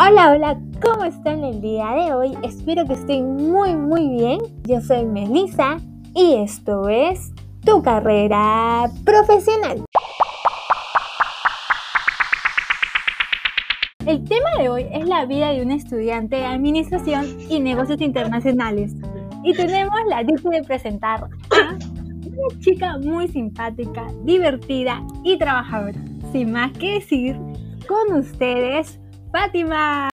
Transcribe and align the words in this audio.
Hola, 0.00 0.30
hola, 0.30 0.56
¿cómo 0.80 1.02
están 1.02 1.42
el 1.42 1.60
día 1.60 1.90
de 1.90 2.14
hoy? 2.14 2.38
Espero 2.44 2.86
que 2.86 2.92
estén 2.92 3.34
muy, 3.34 3.74
muy 3.74 4.08
bien. 4.08 4.38
Yo 4.62 4.80
soy 4.80 5.04
Melissa 5.04 5.78
y 6.14 6.36
esto 6.36 6.88
es 6.88 7.32
Tu 7.64 7.82
carrera 7.82 8.88
profesional. 9.04 9.84
El 14.06 14.22
tema 14.22 14.50
de 14.60 14.68
hoy 14.68 14.86
es 14.92 15.04
la 15.08 15.26
vida 15.26 15.50
de 15.50 15.62
un 15.62 15.72
estudiante 15.72 16.36
de 16.36 16.44
Administración 16.44 17.36
y 17.50 17.58
Negocios 17.58 18.00
Internacionales. 18.00 18.92
Y 19.42 19.52
tenemos 19.52 19.98
la 20.08 20.22
dicha 20.22 20.48
de 20.48 20.62
presentar 20.62 21.24
a 21.24 21.28
una 21.74 22.60
chica 22.60 22.98
muy 22.98 23.26
simpática, 23.26 24.06
divertida 24.22 25.04
y 25.24 25.36
trabajadora. 25.38 25.98
Sin 26.30 26.52
más 26.52 26.70
que 26.78 26.94
decir, 27.00 27.36
con 27.88 28.16
ustedes, 28.16 29.00
Fátima. 29.32 30.08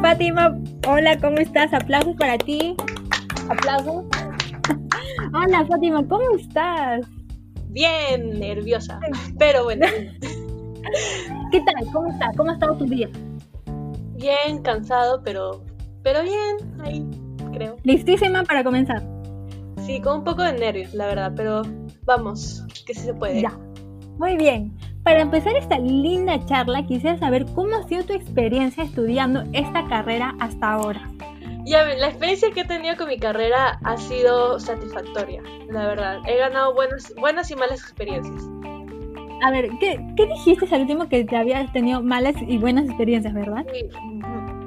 Fátima, 0.00 0.56
hola, 0.86 1.18
¿cómo 1.18 1.38
estás? 1.38 1.72
Aplausos 1.74 2.14
para 2.16 2.38
ti. 2.38 2.76
Aplausos. 3.48 4.04
Hola, 5.34 5.66
Fátima, 5.66 6.06
¿cómo 6.06 6.36
estás? 6.36 7.06
Bien, 7.68 8.38
nerviosa, 8.38 9.00
pero 9.38 9.64
bueno. 9.64 9.86
¿Qué 11.52 11.60
tal? 11.60 11.92
¿Cómo 11.92 12.08
estás? 12.10 12.36
¿Cómo 12.36 12.50
ha 12.50 12.54
estado 12.54 12.76
tu 12.76 12.84
día? 12.84 13.08
Bien, 14.14 14.62
cansado, 14.62 15.20
pero, 15.24 15.64
pero 16.02 16.22
bien, 16.22 16.80
ahí 16.84 17.04
creo. 17.52 17.76
Listísima 17.82 18.44
para 18.44 18.62
comenzar. 18.62 19.02
Sí, 19.84 20.00
con 20.00 20.18
un 20.18 20.24
poco 20.24 20.42
de 20.42 20.52
nervios, 20.52 20.94
la 20.94 21.06
verdad, 21.06 21.32
pero 21.34 21.62
vamos, 22.04 22.64
que 22.86 22.94
sí 22.94 23.00
se 23.00 23.14
puede. 23.14 23.42
Ya. 23.42 23.58
Muy 24.18 24.36
bien. 24.36 24.76
Para 25.04 25.20
empezar 25.20 25.56
esta 25.56 25.78
linda 25.78 26.38
charla, 26.46 26.86
quisiera 26.86 27.18
saber 27.18 27.44
cómo 27.56 27.74
ha 27.74 27.82
sido 27.88 28.04
tu 28.04 28.12
experiencia 28.12 28.84
estudiando 28.84 29.42
esta 29.52 29.84
carrera 29.88 30.34
hasta 30.38 30.72
ahora. 30.72 31.10
Ya, 31.64 31.84
la 31.84 32.08
experiencia 32.08 32.50
que 32.52 32.60
he 32.60 32.64
tenido 32.64 32.96
con 32.96 33.08
mi 33.08 33.18
carrera 33.18 33.80
ha 33.82 33.96
sido 33.96 34.60
satisfactoria, 34.60 35.42
la 35.70 35.86
verdad. 35.86 36.18
He 36.26 36.36
ganado 36.36 36.74
buenas, 36.74 37.12
buenas 37.16 37.50
y 37.50 37.56
malas 37.56 37.80
experiencias. 37.80 38.42
A 39.44 39.50
ver, 39.50 39.70
¿qué, 39.80 39.98
qué 40.16 40.26
dijiste 40.26 40.72
al 40.72 40.82
último 40.82 41.08
que 41.08 41.24
te 41.24 41.36
habías 41.36 41.72
tenido 41.72 42.00
malas 42.00 42.36
y 42.40 42.58
buenas 42.58 42.84
experiencias, 42.86 43.34
verdad? 43.34 43.64
Sí, 43.72 43.88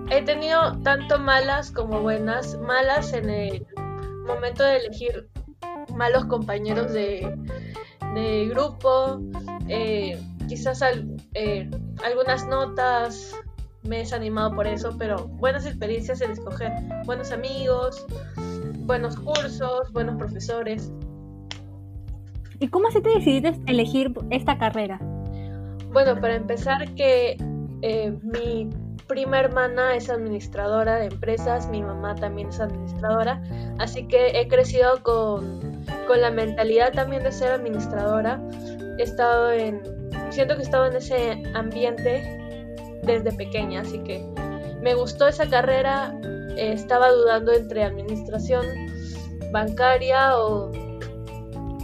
he 0.09 0.21
tenido 0.21 0.77
tanto 0.83 1.17
malas 1.17 1.71
como 1.71 2.01
buenas. 2.01 2.59
Malas 2.59 3.13
en 3.13 3.29
el 3.29 3.65
momento 4.27 4.63
de 4.63 4.77
elegir 4.77 5.29
malos 5.95 6.25
compañeros 6.25 6.91
de, 6.91 7.33
de 8.15 8.47
grupo, 8.47 9.19
eh, 9.67 10.17
quizás 10.47 10.81
eh, 11.33 11.69
algunas 12.03 12.47
notas 12.47 13.35
me 13.83 13.97
he 13.97 13.99
desanimado 13.99 14.55
por 14.55 14.65
eso, 14.65 14.95
pero 14.97 15.27
buenas 15.27 15.65
experiencias 15.65 16.21
en 16.21 16.31
escoger 16.31 16.71
buenos 17.05 17.31
amigos, 17.31 18.05
buenos 18.79 19.17
cursos, 19.17 19.91
buenos 19.91 20.15
profesores. 20.15 20.91
¿Y 22.59 22.69
cómo 22.69 22.89
se 22.89 23.01
te 23.01 23.09
decidiste 23.09 23.59
elegir 23.67 24.13
esta 24.29 24.57
carrera? 24.57 24.97
Bueno, 25.91 26.19
para 26.19 26.35
empezar 26.35 26.89
que 26.95 27.37
eh, 27.81 28.17
mi 28.23 28.69
prima 29.07 29.41
hermana 29.41 29.95
es 29.95 30.09
administradora 30.09 30.95
de 30.95 31.07
empresas, 31.07 31.69
mi 31.69 31.81
mamá 31.83 32.15
también 32.15 32.47
es 32.47 32.59
administradora, 32.59 33.43
así 33.77 34.07
que 34.07 34.39
he 34.39 34.47
crecido 34.47 35.03
con, 35.03 35.74
con 36.05 36.21
la 36.21 36.31
mentalidad 36.31 36.93
también 36.93 37.23
de 37.23 37.31
ser 37.31 37.51
administradora. 37.51 38.41
He 38.97 39.03
estado 39.03 39.51
en, 39.51 39.81
siento 40.29 40.55
que 40.55 40.61
he 40.61 40.65
estado 40.65 40.85
en 40.85 40.95
ese 40.95 41.43
ambiente 41.53 42.23
desde 43.03 43.31
pequeña, 43.33 43.81
así 43.81 43.99
que 43.99 44.25
me 44.81 44.93
gustó 44.93 45.27
esa 45.27 45.47
carrera, 45.49 46.13
estaba 46.57 47.11
dudando 47.11 47.53
entre 47.53 47.83
administración 47.83 48.65
bancaria 49.51 50.37
o... 50.37 50.71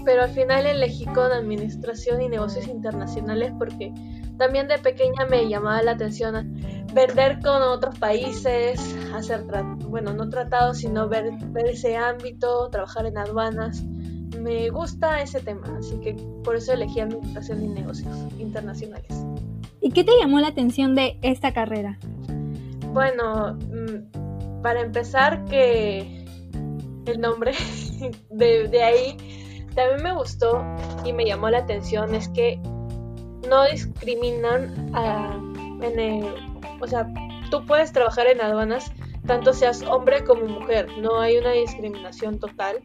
Pero 0.03 0.23
al 0.23 0.31
final 0.31 0.65
elegí 0.65 1.05
con 1.05 1.31
administración 1.31 2.21
y 2.21 2.29
negocios 2.29 2.67
internacionales 2.67 3.53
porque 3.59 3.93
también 4.37 4.67
de 4.67 4.79
pequeña 4.79 5.25
me 5.29 5.47
llamaba 5.47 5.83
la 5.83 5.91
atención 5.91 6.59
vender 6.93 7.39
con 7.41 7.61
otros 7.61 7.97
países, 7.99 8.79
hacer, 9.13 9.45
bueno, 9.87 10.13
no 10.13 10.29
tratados, 10.29 10.79
sino 10.79 11.07
ver, 11.07 11.31
ver 11.49 11.67
ese 11.67 11.95
ámbito, 11.95 12.69
trabajar 12.69 13.05
en 13.05 13.17
aduanas. 13.17 13.83
Me 14.41 14.69
gusta 14.69 15.21
ese 15.21 15.39
tema, 15.39 15.77
así 15.77 15.99
que 15.99 16.13
por 16.43 16.55
eso 16.55 16.73
elegí 16.73 16.99
Administración 16.99 17.63
y 17.63 17.67
Negocios 17.67 18.17
Internacionales. 18.39 19.25
¿Y 19.81 19.91
qué 19.91 20.03
te 20.03 20.11
llamó 20.19 20.39
la 20.39 20.47
atención 20.47 20.95
de 20.95 21.17
esta 21.21 21.53
carrera? 21.53 21.99
Bueno, 22.93 23.53
mm, 23.53 24.61
para 24.61 24.81
empezar 24.81 25.45
que 25.45 26.25
el 27.05 27.21
nombre 27.21 27.53
de, 28.29 28.67
de 28.67 28.83
ahí 28.83 29.17
también 29.75 30.03
me 30.03 30.13
gustó 30.13 30.65
y 31.05 31.13
me 31.13 31.25
llamó 31.25 31.49
la 31.49 31.59
atención 31.59 32.13
es 32.15 32.27
que 32.29 32.59
no 33.47 33.65
discriminan 33.65 34.91
a, 34.95 35.39
en 35.81 35.99
el, 35.99 36.25
o 36.79 36.87
sea, 36.87 37.07
tú 37.49 37.65
puedes 37.65 37.91
trabajar 37.91 38.27
en 38.27 38.41
aduanas 38.41 38.91
tanto 39.25 39.53
seas 39.53 39.83
hombre 39.83 40.23
como 40.23 40.45
mujer, 40.45 40.87
no 40.97 41.19
hay 41.19 41.37
una 41.37 41.51
discriminación 41.51 42.39
total. 42.39 42.81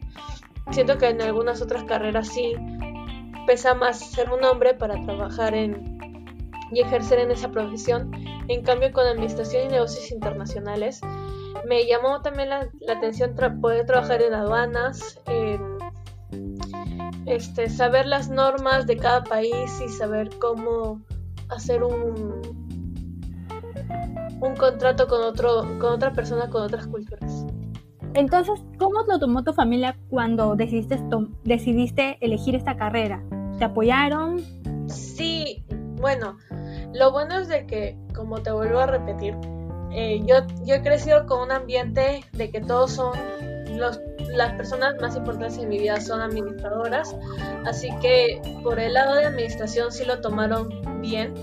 Siento 0.71 0.97
que 0.97 1.09
en 1.09 1.21
algunas 1.21 1.61
otras 1.61 1.83
carreras 1.83 2.27
sí 2.27 2.53
pesa 3.45 3.73
más 3.73 3.99
ser 3.99 4.29
un 4.31 4.43
hombre 4.43 4.73
para 4.73 5.01
trabajar 5.03 5.55
en 5.55 5.97
y 6.71 6.81
ejercer 6.81 7.19
en 7.19 7.31
esa 7.31 7.49
profesión. 7.49 8.11
En 8.47 8.63
cambio, 8.63 8.91
con 8.91 9.07
Administración 9.07 9.65
y 9.65 9.67
Negocios 9.69 10.11
Internacionales, 10.11 11.01
me 11.65 11.85
llamó 11.85 12.21
también 12.21 12.49
la, 12.49 12.69
atención 12.87 13.35
poder 13.61 13.85
trabajar 13.85 14.21
en 14.21 14.33
aduanas, 14.33 15.19
este, 17.25 17.69
saber 17.69 18.05
las 18.05 18.29
normas 18.29 18.87
de 18.87 18.97
cada 18.97 19.23
país 19.23 19.81
y 19.83 19.89
saber 19.89 20.29
cómo 20.39 21.01
hacer 21.49 21.83
un, 21.83 22.41
un 24.41 24.55
contrato 24.55 25.07
con, 25.07 25.21
otro, 25.21 25.63
con 25.79 25.93
otra 25.93 26.13
persona 26.13 26.49
con 26.49 26.63
otras 26.63 26.87
culturas. 26.87 27.45
Entonces, 28.13 28.59
¿cómo 28.77 29.03
lo 29.07 29.19
tomó 29.19 29.43
tu 29.43 29.53
familia 29.53 29.97
cuando 30.09 30.55
decidiste, 30.55 30.99
decidiste 31.43 32.17
elegir 32.21 32.55
esta 32.55 32.75
carrera? 32.75 33.21
¿Te 33.59 33.65
apoyaron? 33.65 34.43
Sí, 34.87 35.63
bueno, 35.97 36.37
lo 36.93 37.11
bueno 37.11 37.39
es 37.39 37.47
de 37.47 37.65
que, 37.65 37.97
como 38.15 38.41
te 38.41 38.51
vuelvo 38.51 38.79
a 38.79 38.87
repetir, 38.87 39.35
eh, 39.91 40.21
yo, 40.25 40.35
yo 40.65 40.75
he 40.75 40.81
crecido 40.81 41.25
con 41.25 41.41
un 41.41 41.51
ambiente 41.51 42.23
de 42.33 42.51
que 42.51 42.61
todos 42.61 42.91
son 42.91 43.17
los, 43.75 43.99
las 44.33 44.53
personas 44.53 44.95
más 45.01 45.15
importantes 45.15 45.57
en 45.57 45.69
mi 45.69 45.79
vida 45.79 45.99
son 46.01 46.21
administradoras, 46.21 47.15
así 47.65 47.89
que 48.01 48.41
por 48.63 48.79
el 48.79 48.93
lado 48.93 49.15
de 49.15 49.25
administración 49.25 49.91
sí 49.91 50.05
lo 50.05 50.19
tomaron 50.21 50.69
bien. 51.01 51.33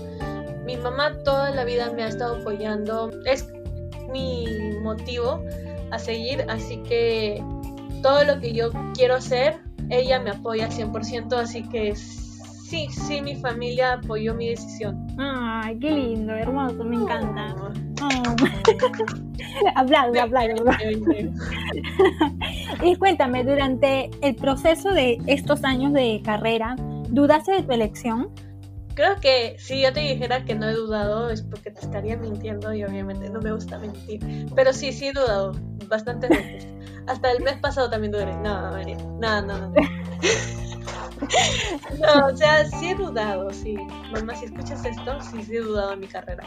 Mi 0.65 0.77
mamá 0.77 1.17
toda 1.23 1.51
la 1.51 1.63
vida 1.63 1.91
me 1.91 2.03
ha 2.03 2.07
estado 2.07 2.37
apoyando, 2.37 3.11
es 3.25 3.47
mi 4.09 4.45
motivo 4.81 5.43
a 5.95 5.99
seguir, 5.99 6.45
así 6.49 6.77
que 6.83 7.43
todo 8.01 8.23
lo 8.23 8.39
que 8.39 8.53
yo 8.53 8.71
quiero 8.93 9.15
hacer, 9.15 9.59
ella 9.89 10.19
me 10.19 10.31
apoya 10.31 10.69
100%, 10.69 11.33
así 11.33 11.63
que 11.63 11.95
sí, 11.95 12.87
sí, 12.89 13.21
mi 13.21 13.35
familia 13.35 13.93
apoyó 13.93 14.33
mi 14.33 14.49
decisión. 14.49 15.07
Ay, 15.17 15.77
qué 15.79 15.91
lindo, 15.91 16.33
hermoso, 16.33 16.83
me 16.83 16.95
encanta. 16.95 17.55
Oh. 18.01 18.35
aplausos, 19.75 20.17
aplausos. 20.17 20.65
y 22.83 22.95
cuéntame, 22.95 23.43
durante 23.43 24.09
el 24.21 24.35
proceso 24.35 24.91
de 24.91 25.17
estos 25.27 25.63
años 25.63 25.93
de 25.93 26.21
carrera, 26.23 26.75
¿dudaste 27.09 27.53
de 27.53 27.63
tu 27.63 27.71
elección? 27.71 28.29
Creo 28.95 29.19
que 29.19 29.57
si 29.59 29.81
yo 29.81 29.91
te 29.91 29.99
dijera 29.99 30.45
que 30.45 30.55
no 30.55 30.69
he 30.69 30.73
dudado 30.73 31.29
es 31.29 31.41
porque 31.41 31.69
te 31.69 31.81
estaría 31.81 32.15
mintiendo 32.15 32.73
y 32.73 32.83
obviamente 32.83 33.29
no 33.29 33.41
me 33.41 33.51
gusta 33.51 33.77
mentir. 33.77 34.47
Pero 34.55 34.71
sí, 34.71 34.93
sí 34.93 35.07
he 35.07 35.13
dudado 35.13 35.51
bastante 35.87 36.27
veces. 36.27 36.67
Hasta 37.07 37.31
el 37.31 37.43
mes 37.43 37.57
pasado 37.57 37.89
también 37.89 38.13
dudé. 38.13 38.25
No, 38.25 38.71
no, 38.71 39.41
no, 39.41 39.41
no. 39.41 39.73
No, 41.99 42.27
o 42.27 42.35
sea, 42.35 42.65
sí 42.65 42.89
he 42.89 42.95
dudado, 42.95 43.51
sí. 43.51 43.75
Mamá, 44.11 44.35
si 44.35 44.45
escuchas 44.45 44.83
esto, 44.85 45.19
sí, 45.21 45.43
sí 45.43 45.55
he 45.55 45.59
dudado 45.59 45.93
en 45.93 46.01
mi 46.01 46.07
carrera. 46.07 46.43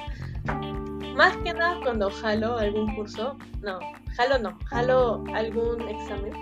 Más 1.14 1.37
que 1.38 1.52
nada 1.52 1.81
cuando 1.82 2.11
jalo 2.11 2.58
algún 2.58 2.94
curso, 2.94 3.37
no, 3.61 3.78
jalo 4.14 4.38
no, 4.38 4.56
jalo 4.67 5.25
algún 5.34 5.81
examen. 5.88 6.32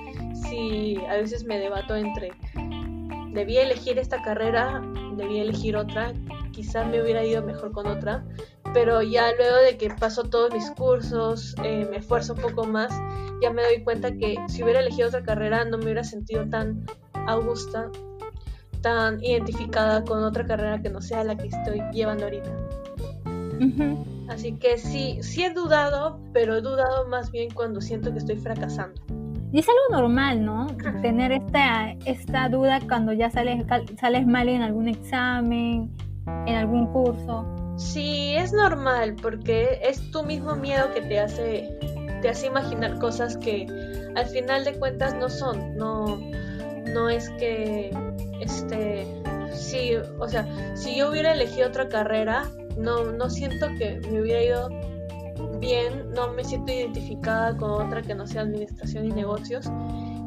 Si 0.43 0.99
a 1.09 1.15
veces 1.15 1.45
me 1.45 1.59
debato 1.59 1.97
entre, 1.97 2.33
debía 3.33 3.63
elegir 3.63 3.99
esta 3.99 4.21
carrera, 4.23 4.83
debía 5.17 5.43
elegir 5.43 5.77
otra, 5.77 6.13
quizá 6.53 6.85
me 6.85 7.03
hubiera 7.03 7.25
ido 7.25 7.43
mejor 7.43 7.73
con 7.73 7.87
otra, 7.87 8.25
pero 8.73 9.03
ya 9.03 9.33
luego 9.37 9.57
de 9.57 9.77
que 9.77 9.91
paso 9.91 10.25
todos 10.25 10.53
mis 10.53 10.71
cursos, 10.73 11.55
eh, 11.65 11.87
me 11.91 11.99
esfuerzo 11.99 12.35
un 12.35 12.41
poco 12.41 12.65
más, 12.65 12.93
ya 13.43 13.51
me 13.53 13.63
doy 13.63 13.83
cuenta 13.83 14.13
que 14.13 14.37
si 14.49 14.63
hubiera 14.63 14.81
elegido 14.81 15.09
otra 15.09 15.23
carrera 15.23 15.65
no 15.65 15.79
me 15.79 15.85
hubiera 15.85 16.05
sentido 16.05 16.49
tan 16.49 16.85
augusta, 17.27 17.91
tan 18.83 19.23
identificada 19.23 20.05
con 20.05 20.23
otra 20.23 20.47
carrera 20.47 20.81
que 20.81 20.91
no 20.91 21.01
sea 21.01 21.25
la 21.25 21.37
que 21.37 21.49
estoy 21.49 21.83
llevando 21.93 22.25
ahorita. 22.25 22.51
Así 24.29 24.53
que 24.53 24.77
sí, 24.77 25.19
sí 25.23 25.45
he 25.45 25.51
dudado, 25.53 26.21
pero 26.33 26.57
he 26.57 26.61
dudado 26.61 27.09
más 27.09 27.31
bien 27.31 27.51
cuando 27.53 27.81
siento 27.81 28.13
que 28.13 28.19
estoy 28.19 28.37
fracasando. 28.37 29.01
Y 29.53 29.61
es 29.61 29.67
algo 29.69 30.01
normal, 30.03 30.45
¿no? 30.45 30.67
Tener 31.03 31.33
esta, 31.33 31.93
esta 32.05 32.49
duda 32.49 32.81
cuando 32.87 33.13
ya 33.13 33.31
sales, 33.31 33.65
sales 33.99 34.27
mal 34.27 34.49
en 34.49 34.63
algún 34.63 34.89
examen, 34.89 35.91
en 36.47 36.55
algún 36.55 36.87
curso. 36.93 37.47
Sí, 37.77 38.35
es 38.37 38.53
normal 38.53 39.17
porque 39.21 39.79
es 39.83 40.11
tu 40.11 40.23
mismo 40.25 40.57
miedo 40.57 40.93
que 40.95 41.03
te 41.03 41.21
hace, 41.21 41.79
te 42.23 42.29
hace 42.29 42.47
imaginar 42.47 42.99
cosas 42.99 43.37
que 43.37 43.67
al 44.15 44.27
final 44.27 44.65
de 44.65 44.73
cuentas 44.79 45.15
no 45.15 45.29
son. 45.29 45.77
No, 45.77 46.19
no 46.93 47.09
es 47.09 47.29
que, 47.31 47.91
este, 48.41 49.07
sí, 49.53 49.93
o 50.19 50.29
sea, 50.29 50.47
si 50.75 50.97
yo 50.97 51.11
hubiera 51.11 51.33
elegido 51.33 51.69
otra 51.69 51.89
carrera, 51.89 52.51
no, 52.77 53.13
no 53.13 53.31
siento 53.31 53.67
que 53.79 54.01
me 54.11 54.23
hubiera 54.23 54.43
ido 54.43 54.69
bien, 55.61 56.11
no 56.15 56.33
me 56.33 56.45
siento 56.45 56.73
identificada 56.73 57.57
con 57.57 57.71
otra 57.71 58.03
que 58.03 58.15
no 58.15 58.27
sea 58.27 58.43
administración 58.43 59.07
y 59.07 59.11
negocios. 59.11 59.67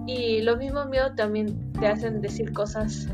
Y 0.07 0.41
los 0.41 0.57
mismos 0.57 0.89
miedos 0.89 1.15
también 1.15 1.71
te 1.73 1.88
hacen 1.88 2.21
decir 2.21 2.51
cosas. 2.53 3.07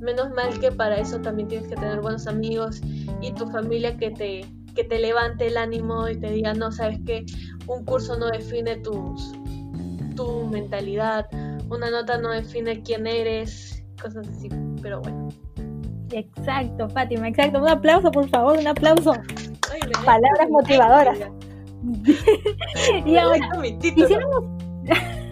Menos 0.00 0.30
mal 0.30 0.58
que 0.60 0.70
para 0.72 0.96
eso 0.96 1.20
también 1.20 1.48
tienes 1.48 1.68
que 1.68 1.76
tener 1.76 2.00
buenos 2.00 2.26
amigos 2.26 2.80
y 3.20 3.32
tu 3.32 3.46
familia 3.48 3.96
que 3.96 4.10
te, 4.10 4.44
que 4.74 4.84
te 4.84 4.98
levante 4.98 5.46
el 5.46 5.56
ánimo 5.56 6.08
y 6.08 6.16
te 6.16 6.30
diga, 6.30 6.54
no, 6.54 6.70
sabes 6.70 7.00
que 7.06 7.24
un 7.66 7.84
curso 7.84 8.16
no 8.18 8.26
define 8.28 8.76
tus, 8.76 9.32
tu 10.14 10.46
mentalidad, 10.46 11.26
una 11.70 11.90
nota 11.90 12.18
no 12.18 12.30
define 12.30 12.82
quién 12.82 13.06
eres, 13.06 13.82
cosas 14.00 14.28
así, 14.28 14.48
pero 14.82 15.00
bueno. 15.00 15.28
Exacto, 16.12 16.88
Fátima, 16.88 17.28
exacto. 17.28 17.60
Un 17.60 17.68
aplauso, 17.68 18.10
por 18.10 18.28
favor, 18.28 18.58
un 18.58 18.66
aplauso. 18.68 19.12
Palabras 20.04 20.50
motivadoras. 20.50 21.18
y 23.04 23.16
ahora, 23.16 23.48
quisiéramos... 23.80 24.44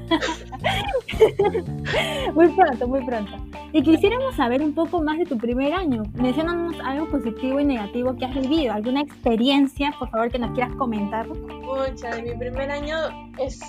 muy 2.34 2.48
pronto, 2.48 2.88
muy 2.88 3.04
pronto. 3.04 3.32
Y 3.72 3.82
quisiéramos 3.82 4.34
saber 4.36 4.62
un 4.62 4.74
poco 4.74 5.02
más 5.02 5.18
de 5.18 5.24
tu 5.24 5.38
primer 5.38 5.72
año. 5.72 6.02
Menciónanos 6.14 6.76
algo 6.84 7.08
positivo 7.10 7.60
y 7.60 7.64
negativo 7.64 8.16
que 8.16 8.24
has 8.24 8.34
vivido, 8.34 8.72
alguna 8.72 9.00
experiencia, 9.00 9.92
por 9.98 10.10
favor, 10.10 10.30
que 10.30 10.38
nos 10.38 10.52
quieras 10.52 10.74
comentar. 10.76 11.26
Mucha, 11.28 12.20
mi 12.22 12.34
primer 12.36 12.70
año 12.70 12.96
es... 13.38 13.60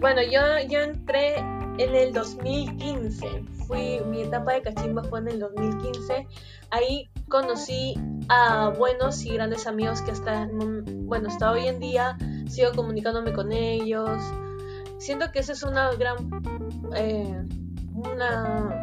Bueno, 0.00 0.22
yo, 0.22 0.40
yo 0.68 0.80
entré 0.80 1.36
en 1.78 1.94
el 1.94 2.12
2015 2.12 3.44
fui, 3.66 4.00
mi 4.06 4.22
etapa 4.22 4.52
de 4.52 4.62
cachimba 4.62 5.02
fue 5.04 5.20
en 5.20 5.28
el 5.28 5.40
2015. 5.40 6.26
Ahí 6.70 7.08
conocí 7.28 7.94
a 8.28 8.70
buenos 8.70 9.24
y 9.24 9.34
grandes 9.34 9.66
amigos 9.66 10.02
que 10.02 10.12
hasta, 10.12 10.48
bueno, 10.50 11.28
hasta 11.28 11.50
hoy 11.50 11.66
en 11.68 11.78
día 11.80 12.16
sigo 12.48 12.72
comunicándome 12.74 13.32
con 13.32 13.52
ellos. 13.52 14.20
Siento 14.98 15.30
que 15.32 15.40
esa 15.40 15.52
es 15.52 15.62
una 15.62 15.92
gran, 15.92 16.16
eh, 16.96 17.44
una, 17.94 18.82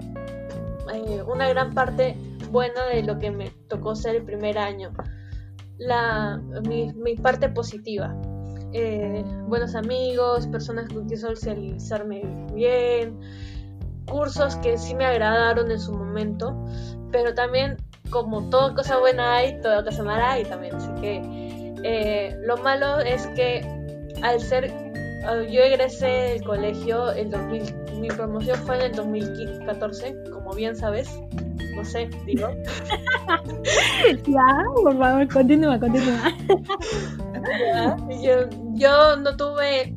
eh, 0.93 1.23
una 1.23 1.49
gran 1.49 1.73
parte 1.73 2.15
buena 2.51 2.85
de 2.85 3.03
lo 3.03 3.17
que 3.17 3.31
me 3.31 3.49
tocó 3.69 3.95
ser 3.95 4.15
el 4.15 4.23
primer 4.23 4.57
año. 4.57 4.91
La, 5.77 6.41
mi, 6.67 6.93
mi 6.93 7.15
parte 7.15 7.49
positiva. 7.49 8.15
Eh, 8.73 9.23
buenos 9.47 9.75
amigos, 9.75 10.47
personas 10.47 10.87
con 10.93 11.07
quien 11.07 11.19
socializarme 11.19 12.21
bien, 12.53 13.19
cursos 14.05 14.55
que 14.57 14.77
sí 14.77 14.95
me 14.95 15.05
agradaron 15.05 15.71
en 15.71 15.79
su 15.79 15.91
momento, 15.91 16.55
pero 17.11 17.33
también 17.33 17.77
como 18.11 18.49
toda 18.49 18.75
cosa 18.75 18.99
buena 18.99 19.37
hay, 19.37 19.59
toda 19.61 19.83
cosa 19.83 20.03
mala 20.03 20.33
hay 20.33 20.43
también. 20.45 20.75
Así 20.75 20.89
que 21.01 21.21
eh, 21.83 22.37
lo 22.43 22.57
malo 22.57 22.99
es 22.99 23.25
que 23.27 23.65
al 24.21 24.39
ser, 24.39 24.65
eh, 24.65 25.47
yo 25.49 25.61
egresé 25.61 26.05
del 26.05 26.43
colegio, 26.43 27.11
el 27.11 27.31
2000, 27.31 27.99
mi 27.99 28.07
promoción 28.09 28.57
fue 28.59 28.75
en 28.75 28.81
el 28.81 28.91
2014, 28.93 30.15
como 30.31 30.53
bien 30.53 30.75
sabes. 30.75 31.09
No 31.75 31.85
sé, 31.85 32.09
digo. 32.25 32.49
ya, 34.27 34.65
por 34.75 34.97
favor, 34.97 35.27
continúa, 35.29 35.79
continúa. 35.79 36.35
yo, 38.21 38.49
yo 38.73 39.15
no 39.15 39.37
tuve 39.37 39.95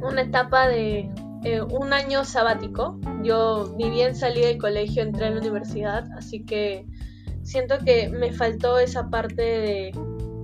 una 0.00 0.22
etapa 0.22 0.68
de 0.68 1.10
eh, 1.44 1.60
un 1.60 1.92
año 1.92 2.24
sabático. 2.24 2.98
Yo 3.22 3.74
ni 3.76 3.90
bien 3.90 4.14
salí 4.14 4.42
del 4.42 4.58
colegio, 4.58 5.02
entré 5.02 5.26
a 5.26 5.30
la 5.30 5.40
universidad, 5.40 6.08
así 6.16 6.44
que 6.44 6.86
siento 7.48 7.78
que 7.78 8.10
me 8.10 8.30
faltó 8.30 8.78
esa 8.78 9.08
parte 9.08 9.90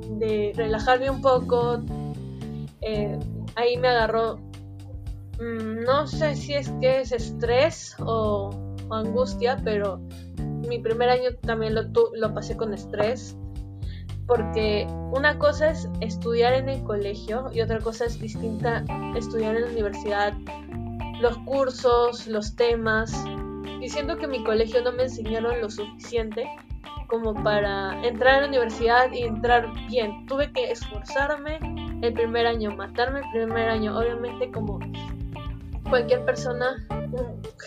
de, 0.08 0.52
relajarme 0.56 1.10
un 1.10 1.20
poco. 1.20 1.82
Eh, 2.80 3.18
ahí 3.56 3.76
me 3.76 3.88
agarró, 3.88 4.38
mm, 5.38 5.84
no 5.84 6.06
sé 6.06 6.34
si 6.34 6.54
es 6.54 6.70
que 6.80 7.00
es 7.00 7.12
estrés 7.12 7.94
o, 8.00 8.50
angustia, 8.90 9.60
pero 9.64 10.00
mi 10.66 10.78
primer 10.78 11.10
año 11.10 11.34
también 11.42 11.74
lo, 11.74 11.82
lo 12.14 12.34
pasé 12.34 12.56
con 12.56 12.72
estrés 12.72 13.36
porque 14.26 14.86
una 15.12 15.38
cosa 15.38 15.70
es 15.70 15.88
estudiar 16.00 16.54
en 16.54 16.68
el 16.70 16.82
colegio 16.84 17.50
y 17.52 17.60
otra 17.60 17.80
cosa 17.80 18.06
es 18.06 18.18
distinta 18.18 18.82
estudiar 19.14 19.56
en 19.56 19.62
la 19.62 19.70
universidad 19.70 20.32
los 21.20 21.36
cursos, 21.38 22.26
los 22.26 22.56
temas. 22.56 23.12
Y 23.82 23.90
siento 23.90 24.16
que 24.16 24.26
mi 24.26 24.42
colegio 24.42 24.82
no 24.82 24.92
me 24.92 25.04
enseñaron 25.04 25.60
lo 25.60 25.68
suficiente 25.68 26.46
como 27.14 27.43
para 27.43 28.05
entrar 28.05 28.34
a 28.34 28.40
la 28.43 28.49
universidad 28.49 29.11
y 29.12 29.22
entrar 29.22 29.72
bien. 29.88 30.26
Tuve 30.26 30.52
que 30.52 30.70
esforzarme 30.70 31.58
el 32.02 32.12
primer 32.12 32.46
año, 32.46 32.75
matarme 32.75 33.20
el 33.20 33.31
primer 33.32 33.69
año. 33.69 33.96
Obviamente 33.96 34.50
como 34.50 34.81
cualquier 35.88 36.25
persona, 36.25 36.84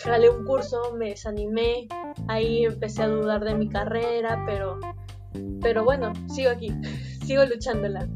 jalé 0.02 0.28
un 0.28 0.44
curso, 0.44 0.94
me 0.98 1.10
desanimé, 1.10 1.88
ahí 2.28 2.64
empecé 2.64 3.04
a 3.04 3.08
dudar 3.08 3.42
de 3.42 3.54
mi 3.54 3.68
carrera, 3.68 4.42
pero, 4.46 4.78
pero 5.62 5.84
bueno, 5.84 6.12
sigo 6.28 6.50
aquí, 6.50 6.70
sigo 7.24 7.44
luchándola. 7.46 8.06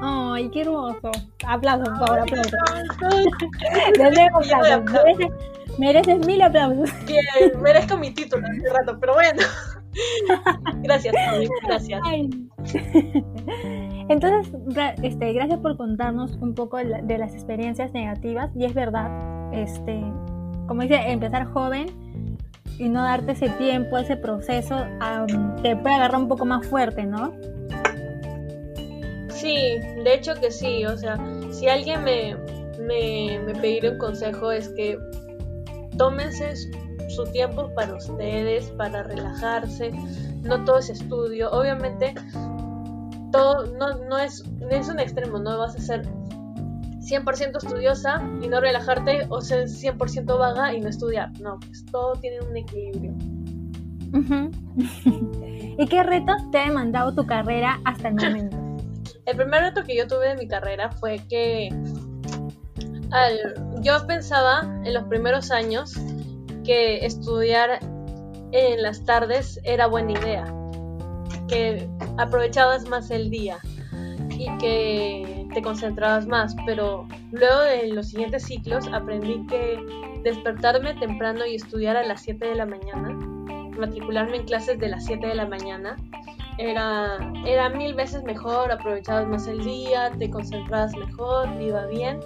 Ay, 0.00 0.48
qué 0.50 0.60
hermoso. 0.60 1.10
Aplausos, 1.44 1.88
por 1.88 2.06
favor, 2.06 2.20
aplausos. 2.20 2.52
Mereces, 3.98 5.28
mereces 5.76 6.26
mil 6.26 6.40
aplausos. 6.40 6.90
Bien, 7.04 7.60
merezco 7.60 7.96
mi 7.96 8.12
título 8.12 8.46
hace 8.46 8.72
rato, 8.72 8.96
pero 9.00 9.14
bueno. 9.14 9.42
Gracias, 10.82 11.14
gracias. 11.64 12.02
Entonces, 14.08 14.54
este, 15.02 15.32
gracias 15.32 15.60
por 15.60 15.76
contarnos 15.76 16.36
un 16.36 16.54
poco 16.54 16.78
de 16.78 17.18
las 17.18 17.34
experiencias 17.34 17.92
negativas. 17.92 18.50
Y 18.56 18.64
es 18.64 18.74
verdad, 18.74 19.10
este, 19.52 20.00
como 20.66 20.82
dice, 20.82 20.96
empezar 21.10 21.44
joven 21.46 21.86
y 22.78 22.88
no 22.88 23.02
darte 23.02 23.32
ese 23.32 23.48
tiempo, 23.50 23.98
ese 23.98 24.16
proceso, 24.16 24.76
te 25.62 25.76
puede 25.76 25.94
agarrar 25.94 26.20
un 26.20 26.28
poco 26.28 26.44
más 26.44 26.66
fuerte, 26.66 27.04
¿no? 27.04 27.32
Sí, 29.30 29.78
de 30.04 30.14
hecho 30.14 30.34
que 30.34 30.50
sí, 30.50 30.84
o 30.84 30.96
sea, 30.96 31.16
si 31.50 31.68
alguien 31.68 32.02
me, 32.02 32.36
me, 32.80 33.40
me 33.40 33.90
un 33.90 33.98
consejo 33.98 34.52
es 34.52 34.68
que 34.70 34.98
tómense 35.96 36.54
su 37.08 37.24
tiempo 37.24 37.72
para 37.74 37.94
ustedes, 37.94 38.70
para 38.72 39.02
relajarse, 39.02 39.90
no 40.42 40.64
todo 40.64 40.78
es 40.78 40.90
estudio, 40.90 41.50
obviamente 41.50 42.14
todo 43.32 43.66
no, 43.76 43.94
no, 44.08 44.18
es, 44.18 44.44
es 44.70 44.88
un 44.88 45.00
extremo, 45.00 45.38
no 45.38 45.58
vas 45.58 45.76
a 45.76 45.80
ser 45.80 46.02
100% 47.00 47.56
estudiosa 47.56 48.22
y 48.42 48.48
no 48.48 48.60
relajarte 48.60 49.26
o 49.28 49.40
ser 49.40 49.66
100% 49.66 50.38
vaga 50.38 50.74
y 50.74 50.80
no 50.80 50.88
estudiar, 50.88 51.30
no, 51.40 51.58
pues 51.60 51.84
todo 51.86 52.14
tiene 52.14 52.40
un 52.40 52.56
equilibrio. 52.56 53.12
¿Y 55.78 55.86
qué 55.86 56.02
retos 56.02 56.50
te 56.50 56.58
ha 56.58 56.64
demandado 56.64 57.14
tu 57.14 57.26
carrera 57.26 57.80
hasta 57.84 58.08
el 58.08 58.14
momento? 58.14 58.56
El 59.26 59.36
primer 59.36 59.60
reto 59.60 59.84
que 59.84 59.94
yo 59.94 60.06
tuve 60.06 60.30
en 60.30 60.38
mi 60.38 60.48
carrera 60.48 60.90
fue 60.90 61.18
que 61.28 61.68
yo 63.82 64.06
pensaba 64.06 64.62
en 64.84 64.94
los 64.94 65.04
primeros 65.04 65.50
años 65.50 65.94
que 66.68 67.06
estudiar 67.06 67.80
en 68.52 68.82
las 68.82 69.02
tardes 69.06 69.58
era 69.64 69.86
buena 69.86 70.12
idea, 70.12 70.44
que 71.48 71.88
aprovechabas 72.18 72.86
más 72.86 73.10
el 73.10 73.30
día 73.30 73.56
y 74.32 74.54
que 74.58 75.46
te 75.54 75.62
concentrabas 75.62 76.26
más, 76.26 76.54
pero 76.66 77.08
luego 77.32 77.60
de 77.62 77.88
los 77.88 78.08
siguientes 78.08 78.42
ciclos 78.44 78.86
aprendí 78.92 79.46
que 79.46 79.80
despertarme 80.22 80.92
temprano 80.96 81.46
y 81.46 81.54
estudiar 81.54 81.96
a 81.96 82.04
las 82.04 82.20
7 82.20 82.44
de 82.44 82.54
la 82.56 82.66
mañana, 82.66 83.14
matricularme 83.78 84.36
en 84.36 84.44
clases 84.44 84.78
de 84.78 84.90
las 84.90 85.06
7 85.06 85.26
de 85.26 85.36
la 85.36 85.46
mañana, 85.46 85.96
era, 86.58 87.18
era 87.46 87.70
mil 87.70 87.94
veces 87.94 88.24
mejor, 88.24 88.72
aprovechabas 88.72 89.28
más 89.28 89.46
el 89.46 89.64
día, 89.64 90.10
te 90.18 90.28
concentrabas 90.28 90.94
mejor, 90.96 91.48
iba 91.60 91.86
bien. 91.86 92.20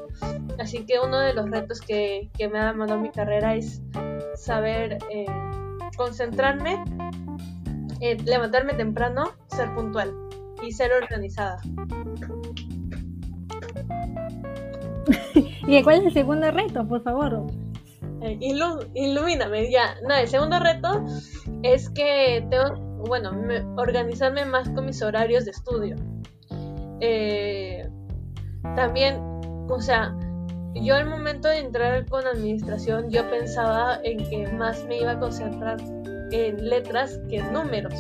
Así 0.59 0.85
que 0.85 0.99
uno 0.99 1.21
de 1.21 1.35
los 1.35 1.49
retos 1.51 1.81
que, 1.81 2.31
me 2.39 2.59
ha 2.59 2.73
demandado 2.73 3.01
mi 3.01 3.11
carrera 3.11 3.55
es 3.55 3.81
saber 4.35 4.99
eh, 5.11 5.27
concentrarme, 5.97 6.83
eh, 8.01 8.17
levantarme 8.25 8.75
temprano, 8.75 9.31
ser 9.49 9.73
puntual 9.75 10.13
y 10.63 10.73
ser 10.73 10.93
organizada. 10.93 11.61
¿Y 15.67 15.83
cuál 15.83 16.01
es 16.01 16.07
el 16.07 16.13
segundo 16.13 16.51
reto, 16.51 16.89
por 16.89 17.03
favor? 17.03 17.47
Eh, 18.23 18.39
ilumíname, 18.95 19.71
ya. 19.71 19.95
No, 20.09 20.15
el 20.15 20.29
segundo 20.29 20.59
reto 20.61 21.05
es 21.63 21.91
que 21.91 22.43
tengo, 22.51 22.92
bueno, 23.07 23.33
organizarme 23.77 24.45
más 24.45 24.69
con 24.71 24.87
mis 24.87 25.03
horarios 25.03 25.45
de 25.45 25.51
estudio. 25.51 25.97
Eh, 27.01 27.89
también, 28.77 29.17
o 29.69 29.81
sea, 29.81 30.15
yo 30.75 30.95
al 30.95 31.07
momento 31.07 31.49
de 31.49 31.59
entrar 31.59 32.07
con 32.07 32.27
administración, 32.27 33.11
yo 33.11 33.29
pensaba 33.29 34.01
en 34.05 34.19
que 34.29 34.47
más 34.53 34.85
me 34.87 35.01
iba 35.01 35.13
a 35.13 35.19
concentrar 35.19 35.79
en 36.31 36.69
letras 36.69 37.21
que 37.29 37.39
en 37.39 37.53
números, 37.53 37.95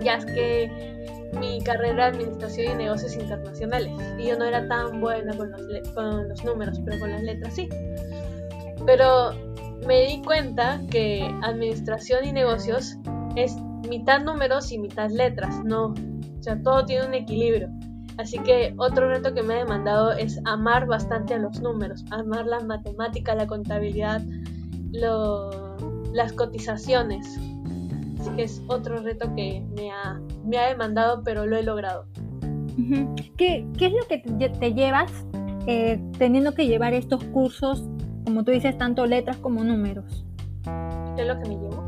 ya 0.00 0.16
es 0.16 0.24
que 0.24 0.96
mi 1.38 1.60
carrera 1.62 2.10
de 2.10 2.16
administración 2.16 2.72
y 2.72 2.84
negocios 2.84 3.14
internacionales 3.16 3.92
y 4.18 4.28
yo 4.28 4.38
no 4.38 4.44
era 4.44 4.66
tan 4.68 5.00
buena 5.00 5.36
con 5.36 5.50
los, 5.50 5.88
con 5.90 6.28
los 6.28 6.44
números, 6.44 6.80
pero 6.84 6.98
con 6.98 7.10
las 7.10 7.22
letras 7.22 7.54
sí. 7.54 7.68
Pero 8.86 9.32
me 9.86 10.06
di 10.06 10.22
cuenta 10.22 10.80
que 10.90 11.28
administración 11.42 12.24
y 12.24 12.32
negocios 12.32 12.96
es 13.34 13.56
mitad 13.86 14.22
números 14.22 14.70
y 14.72 14.78
mitad 14.78 15.10
letras, 15.10 15.64
no, 15.64 15.86
o 15.88 16.42
sea, 16.42 16.60
todo 16.62 16.84
tiene 16.84 17.06
un 17.06 17.14
equilibrio. 17.14 17.68
Así 18.18 18.38
que 18.38 18.74
otro 18.78 19.08
reto 19.08 19.34
que 19.34 19.42
me 19.42 19.54
ha 19.54 19.58
demandado 19.58 20.12
es 20.12 20.40
amar 20.46 20.86
bastante 20.86 21.34
a 21.34 21.38
los 21.38 21.60
números, 21.60 22.04
amar 22.10 22.46
la 22.46 22.60
matemática, 22.60 23.34
la 23.34 23.46
contabilidad, 23.46 24.22
las 26.12 26.32
cotizaciones. 26.32 27.38
Así 28.18 28.30
que 28.36 28.44
es 28.44 28.62
otro 28.68 29.02
reto 29.02 29.32
que 29.34 29.62
me 29.76 29.90
ha, 29.90 30.18
me 30.46 30.58
ha 30.58 30.68
demandado, 30.68 31.22
pero 31.24 31.46
lo 31.46 31.56
he 31.56 31.62
logrado. 31.62 32.06
¿Qué, 33.36 33.66
es 33.78 33.92
lo 33.92 34.06
que 34.08 34.18
te, 34.18 34.72
llevas 34.72 35.12
eh, 35.66 36.00
teniendo 36.18 36.54
que 36.54 36.66
llevar 36.66 36.94
estos 36.94 37.22
cursos, 37.24 37.84
como 38.24 38.44
tú 38.44 38.50
dices, 38.50 38.76
tanto 38.78 39.04
letras 39.06 39.36
como 39.36 39.62
números? 39.62 40.24
¿Qué 41.16 41.22
es 41.22 41.28
lo 41.28 41.38
que 41.40 41.48
me 41.48 41.56
llevo? 41.56 41.84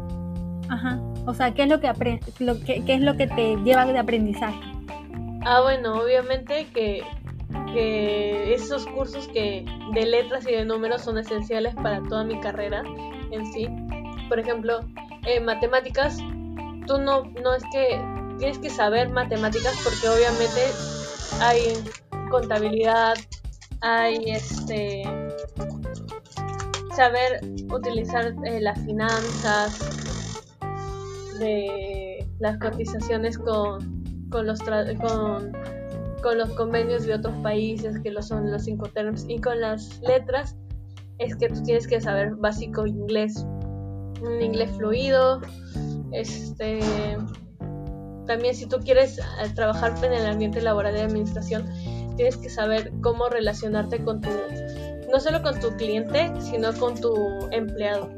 Ajá. 0.68 1.00
O 1.28 1.34
sea, 1.34 1.52
¿qué 1.52 1.64
es 1.64 1.68
lo 1.68 1.78
que, 1.78 1.92
lo 2.38 2.58
qué 2.58 2.82
es 2.86 3.00
lo 3.02 3.14
que 3.18 3.26
te 3.26 3.56
lleva 3.56 3.84
de 3.84 3.98
aprendizaje? 3.98 4.58
Ah, 5.44 5.60
bueno, 5.60 6.00
obviamente 6.00 6.66
que, 6.72 7.02
esos 8.54 8.86
cursos 8.86 9.28
que 9.28 9.62
de 9.92 10.06
letras 10.06 10.46
y 10.48 10.52
de 10.52 10.64
números 10.64 11.02
son 11.02 11.18
esenciales 11.18 11.74
para 11.74 12.02
toda 12.04 12.24
mi 12.24 12.40
carrera 12.40 12.82
en 13.30 13.44
sí. 13.52 13.68
Por 14.30 14.38
ejemplo, 14.38 14.80
en 15.26 15.44
matemáticas, 15.44 16.16
tú 16.86 16.96
no, 16.96 17.24
no 17.42 17.54
es 17.54 17.62
que 17.72 18.02
tienes 18.38 18.58
que 18.58 18.70
saber 18.70 19.10
matemáticas 19.10 19.78
porque 19.84 20.08
obviamente 20.08 20.62
hay 21.42 21.74
contabilidad, 22.30 23.16
hay 23.82 24.30
este 24.30 25.02
saber 26.96 27.40
utilizar 27.70 28.34
eh, 28.46 28.60
las 28.62 28.80
finanzas 28.80 30.07
de 31.38 32.26
las 32.38 32.58
cotizaciones 32.58 33.38
con 33.38 33.98
con 34.30 34.46
los, 34.46 34.60
con, 34.60 35.52
con 36.22 36.38
los 36.38 36.50
convenios 36.50 37.04
de 37.06 37.14
otros 37.14 37.34
países 37.42 37.98
que 38.00 38.10
lo 38.10 38.22
son 38.22 38.50
los 38.50 38.64
cinco 38.64 38.88
terms 38.88 39.24
y 39.28 39.40
con 39.40 39.60
las 39.60 40.00
letras 40.00 40.56
es 41.18 41.34
que 41.36 41.48
tú 41.48 41.62
tienes 41.62 41.86
que 41.86 42.00
saber 42.00 42.34
básico 42.36 42.86
inglés, 42.86 43.44
un 44.22 44.40
inglés 44.40 44.70
fluido, 44.76 45.40
este 46.12 46.80
también 48.26 48.54
si 48.54 48.66
tú 48.66 48.78
quieres 48.78 49.18
eh, 49.18 49.22
trabajar 49.54 49.94
en 50.04 50.12
el 50.12 50.26
ambiente 50.26 50.60
laboral 50.60 50.92
de 50.92 51.00
administración, 51.00 51.64
tienes 52.16 52.36
que 52.36 52.50
saber 52.50 52.92
cómo 53.00 53.28
relacionarte 53.30 54.04
con 54.04 54.20
tu, 54.20 54.28
no 55.10 55.18
solo 55.18 55.42
con 55.42 55.58
tu 55.60 55.70
cliente, 55.76 56.30
sino 56.38 56.72
con 56.74 56.94
tu 57.00 57.16
empleado 57.52 58.10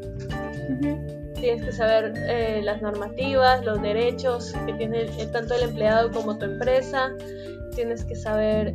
tienes 1.40 1.64
que 1.64 1.72
saber 1.72 2.14
eh, 2.16 2.60
las 2.62 2.82
normativas, 2.82 3.64
los 3.64 3.80
derechos 3.82 4.52
que 4.66 4.72
tiene 4.74 5.06
tanto 5.32 5.54
el 5.54 5.62
empleado 5.62 6.10
como 6.12 6.36
tu 6.38 6.44
empresa, 6.44 7.12
tienes 7.74 8.04
que 8.04 8.14
saber 8.14 8.74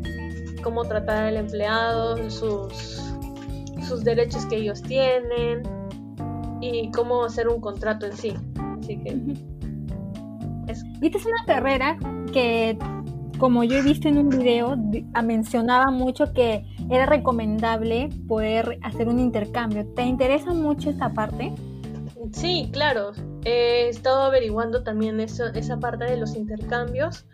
cómo 0.63 0.83
tratar 0.85 1.25
al 1.25 1.37
empleado, 1.37 2.29
sus, 2.29 3.01
sus 3.87 4.03
derechos 4.03 4.45
que 4.47 4.57
ellos 4.57 4.81
tienen 4.81 5.63
y 6.61 6.89
cómo 6.91 7.23
hacer 7.23 7.47
un 7.47 7.61
contrato 7.61 8.05
en 8.07 8.17
sí. 8.17 8.33
Así 8.79 8.97
que... 8.97 9.15
Y 11.01 11.07
esta 11.07 11.17
es 11.19 11.25
una 11.25 11.45
carrera 11.45 11.97
que, 12.33 12.77
como 13.37 13.63
yo 13.63 13.77
he 13.77 13.81
visto 13.83 14.07
en 14.07 14.17
un 14.17 14.29
video, 14.29 14.75
mencionaba 15.23 15.91
mucho 15.91 16.33
que 16.33 16.65
era 16.89 17.05
recomendable 17.05 18.09
poder 18.27 18.79
hacer 18.81 19.07
un 19.07 19.19
intercambio. 19.19 19.85
¿Te 19.95 20.03
interesa 20.03 20.53
mucho 20.53 20.89
esta 20.89 21.13
parte? 21.13 21.53
Sí, 22.33 22.69
claro. 22.71 23.11
He 23.43 23.89
estado 23.89 24.23
averiguando 24.23 24.83
también 24.83 25.19
eso, 25.19 25.45
esa 25.47 25.77
parte 25.77 26.05
de 26.05 26.17
los 26.17 26.35
intercambios. 26.35 27.25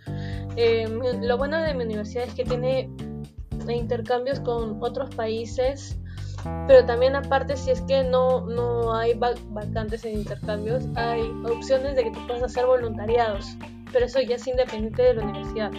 Eh, 0.56 0.88
lo 1.22 1.38
bueno 1.38 1.58
de 1.62 1.74
mi 1.74 1.86
universidad 1.86 2.26
es 2.26 2.34
que 2.34 2.44
tiene 2.44 2.90
intercambios 3.70 4.40
con 4.42 4.82
otros 4.84 5.14
países, 5.16 5.98
pero 6.68 6.86
también 6.86 7.16
aparte 7.16 7.56
si 7.56 7.72
es 7.72 7.82
que 7.82 8.04
no, 8.04 8.42
no 8.42 8.94
hay 8.94 9.14
vacantes 9.14 10.04
en 10.06 10.20
intercambios, 10.20 10.84
hay 10.96 11.22
opciones 11.46 11.96
de 11.96 12.04
que 12.06 12.12
tú 12.12 12.28
puedas 12.28 12.44
hacer 12.44 12.66
voluntariados, 12.66 13.46
pero 13.94 14.06
eso 14.06 14.20
ya 14.22 14.36
es 14.36 14.48
independiente 14.48 15.02
de 15.04 15.14
la 15.14 15.24
universidad. 15.24 15.72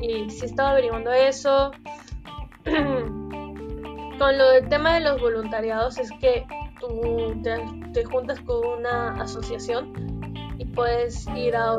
Y 0.00 0.30
si 0.30 0.46
estaba 0.46 0.70
averiguando 0.70 1.12
eso, 1.12 1.72
con 2.64 4.38
lo 4.38 4.50
del 4.50 4.68
tema 4.68 4.94
de 4.94 5.00
los 5.00 5.20
voluntariados 5.20 5.98
es 5.98 6.10
que 6.20 6.46
tú 6.88 7.40
te, 7.92 8.04
juntas 8.04 8.40
con 8.40 8.66
una 8.78 9.12
asociación 9.22 9.92
y 10.58 10.64
puedes 10.64 11.26
ir 11.36 11.56
a, 11.56 11.76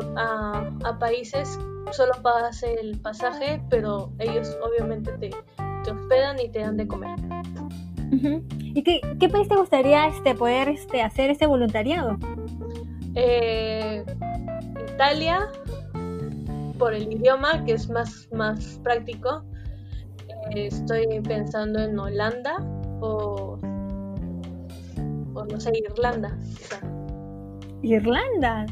a, 0.84 0.98
países, 0.98 1.58
solo 1.92 2.12
pagas 2.22 2.62
el 2.62 2.98
pasaje, 3.00 3.62
pero 3.70 4.12
ellos 4.18 4.56
obviamente 4.62 5.12
te, 5.12 5.30
te 5.84 5.90
hospedan 5.90 6.38
y 6.40 6.48
te 6.48 6.60
dan 6.60 6.76
de 6.76 6.86
comer. 6.86 7.18
¿Y 8.60 8.82
qué, 8.82 9.00
qué, 9.18 9.28
país 9.28 9.48
te 9.48 9.56
gustaría 9.56 10.06
este, 10.08 10.34
poder 10.34 10.68
este, 10.68 11.02
hacer 11.02 11.30
este 11.30 11.46
voluntariado? 11.46 12.18
Eh, 13.14 14.04
Italia, 14.94 15.48
por 16.78 16.94
el 16.94 17.12
idioma, 17.12 17.64
que 17.64 17.72
es 17.72 17.88
más, 17.88 18.28
más 18.32 18.80
práctico. 18.82 19.42
Eh, 20.50 20.66
estoy 20.66 21.20
pensando 21.22 21.80
en 21.80 21.98
Holanda 21.98 22.56
o 23.00 23.58
no 25.50 25.60
sé, 25.60 25.72
Irlanda. 25.74 26.36
Irlanda. 27.82 28.66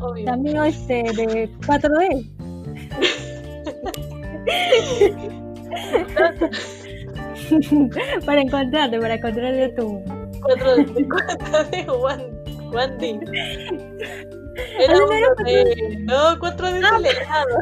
Obvio. 0.00 0.24
También 0.24 0.62
este 0.64 1.02
de 1.02 1.48
4D. 1.66 2.28
para 8.26 8.40
encontrarte, 8.40 8.98
para 8.98 9.14
encontrarte 9.14 9.68
tu 9.76 10.02
4D, 10.42 11.06
4D 11.08 11.86
Wandy. 12.72 13.20
Era 14.78 14.96
uno 14.96 15.34
de... 15.44 15.96
No, 16.00 16.38
4D 16.38 16.84
acelerado. 16.84 17.56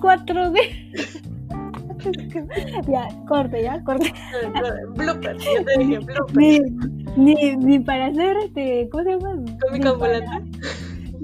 4D. 0.00 0.56
ya, 2.88 3.08
corte, 3.26 3.62
ya, 3.62 3.82
corte. 3.84 4.12
blooper, 4.94 5.36
yo 5.38 5.64
te 5.64 5.78
dije 5.78 5.98
blooper. 5.98 6.62
Ni, 7.16 7.56
ni, 7.56 7.78
para 7.80 8.06
hacer 8.06 8.36
este, 8.38 8.88
¿cómo 8.90 9.04
se 9.04 9.10
llama? 9.10 9.44
Cómica 9.66 9.90
ambulante. 9.90 10.46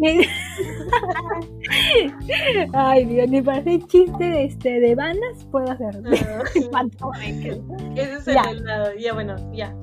Ay, 2.72 3.04
Dios, 3.04 3.28
ni 3.28 3.42
para 3.42 3.58
hacer 3.58 3.80
chiste 3.86 4.24
de, 4.24 4.44
este, 4.44 4.80
de 4.80 4.94
bandas 4.94 5.44
puedo 5.50 5.70
hacer. 5.70 6.00
No. 6.02 6.10
Ese 7.94 8.14
es 8.14 8.28
el 8.28 8.42
del 8.42 8.64
lado. 8.64 8.90
Ya, 8.98 9.12
bueno, 9.12 9.36
ya. 9.52 9.74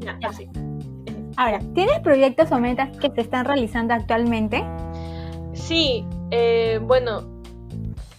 ya, 0.00 0.18
así. 0.28 0.48
Ahora, 1.36 1.60
¿tienes 1.74 2.00
proyectos 2.00 2.50
o 2.50 2.58
metas 2.58 2.96
que 2.98 3.10
se 3.10 3.20
están 3.20 3.44
realizando 3.44 3.94
actualmente? 3.94 4.64
Sí, 5.52 6.04
eh, 6.30 6.80
bueno, 6.82 7.35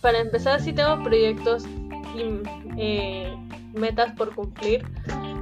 para 0.02 0.20
empezar 0.20 0.62
sí 0.62 0.74
tengo 0.74 1.04
proyectos 1.04 1.66
y 2.16 2.42
eh, 2.78 3.36
metas 3.74 4.14
por 4.14 4.34
cumplir, 4.36 4.86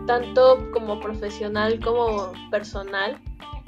tanto 0.08 0.70
como 0.72 1.00
profesional 1.00 1.80
como 1.80 2.32
personal. 2.52 3.22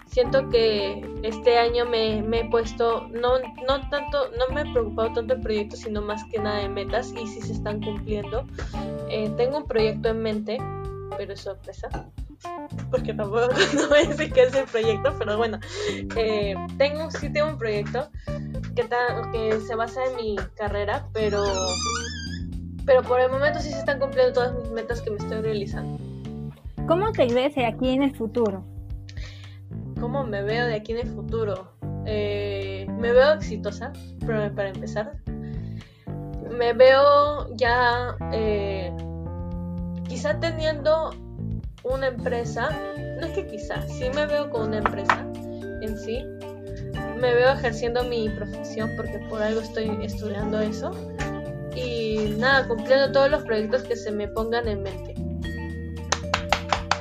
Siento 0.05 0.49
que 0.49 1.05
este 1.23 1.57
año 1.57 1.85
me, 1.85 2.19
he 2.19 2.49
puesto, 2.49 3.07
no, 3.09 3.39
no 3.67 3.89
tanto, 3.89 4.31
no 4.31 4.53
me 4.53 4.61
he 4.61 4.71
preocupado 4.71 5.13
tanto 5.13 5.33
en 5.33 5.41
proyectos, 5.41 5.79
sino 5.79 6.01
más 6.01 6.23
que 6.31 6.39
nada 6.39 6.61
en 6.61 6.73
metas 6.73 7.13
y 7.13 7.27
si 7.27 7.41
se 7.41 7.53
están 7.53 7.81
cumpliendo. 7.81 8.47
Eh, 9.09 9.29
tengo 9.35 9.57
un 9.57 9.67
proyecto 9.67 10.09
en 10.09 10.21
mente, 10.21 10.57
pero 11.17 11.33
es 11.33 11.41
sorpresa. 11.41 11.89
porque 12.89 13.13
tampoco 13.13 13.47
no 13.75 13.89
voy 13.89 13.99
a 13.99 14.05
decir 14.05 14.31
que 14.31 14.43
es 14.43 14.55
el 14.55 14.65
proyecto, 14.65 15.13
pero 15.19 15.37
bueno, 15.37 15.59
eh, 16.15 16.55
tengo, 16.77 17.11
sí 17.11 17.31
tengo 17.31 17.49
un 17.49 17.57
proyecto 17.57 18.09
que, 18.77 18.87
que 19.31 19.59
se 19.61 19.75
basa 19.75 20.05
en 20.05 20.15
mi 20.15 20.35
carrera, 20.55 21.07
pero, 21.13 21.43
pero 22.85 23.01
por 23.01 23.19
el 23.19 23.31
momento 23.31 23.59
sí 23.59 23.71
se 23.71 23.79
están 23.79 23.99
cumpliendo 23.99 24.33
todas 24.33 24.53
mis 24.53 24.71
metas 24.71 25.01
que 25.01 25.09
me 25.09 25.17
estoy 25.17 25.41
realizando. 25.41 25.97
¿Cómo 26.87 27.11
te 27.11 27.27
ves 27.33 27.55
de 27.55 27.65
aquí 27.65 27.89
en 27.89 28.03
el 28.03 28.15
futuro? 28.15 28.63
¿Cómo 29.99 30.23
me 30.23 30.43
veo 30.43 30.67
de 30.67 30.75
aquí 30.75 30.91
en 30.91 30.99
el 30.99 31.13
futuro? 31.13 31.71
Eh, 32.05 32.87
me 32.99 33.11
veo 33.11 33.33
exitosa, 33.33 33.91
pero 34.25 34.53
para 34.53 34.69
empezar. 34.69 35.13
Me 36.49 36.73
veo 36.73 37.53
ya 37.55 38.15
eh, 38.31 38.95
quizá 40.07 40.39
teniendo 40.39 41.11
una 41.83 42.07
empresa, 42.07 42.69
no 43.19 43.27
es 43.27 43.33
que 43.33 43.47
quizá, 43.47 43.81
sí 43.81 44.05
me 44.13 44.25
veo 44.25 44.49
con 44.49 44.67
una 44.67 44.77
empresa 44.77 45.25
en 45.81 45.97
sí, 45.97 46.23
me 47.17 47.33
veo 47.33 47.53
ejerciendo 47.53 48.03
mi 48.03 48.29
profesión 48.29 48.91
porque 48.95 49.19
por 49.29 49.41
algo 49.41 49.61
estoy 49.61 49.97
estudiando 50.01 50.59
eso 50.59 50.91
y 51.75 52.35
nada, 52.37 52.67
cumpliendo 52.67 53.11
todos 53.11 53.29
los 53.29 53.43
proyectos 53.43 53.83
que 53.83 53.95
se 53.95 54.11
me 54.11 54.27
pongan 54.27 54.67
en 54.67 54.81
mente. 54.81 55.13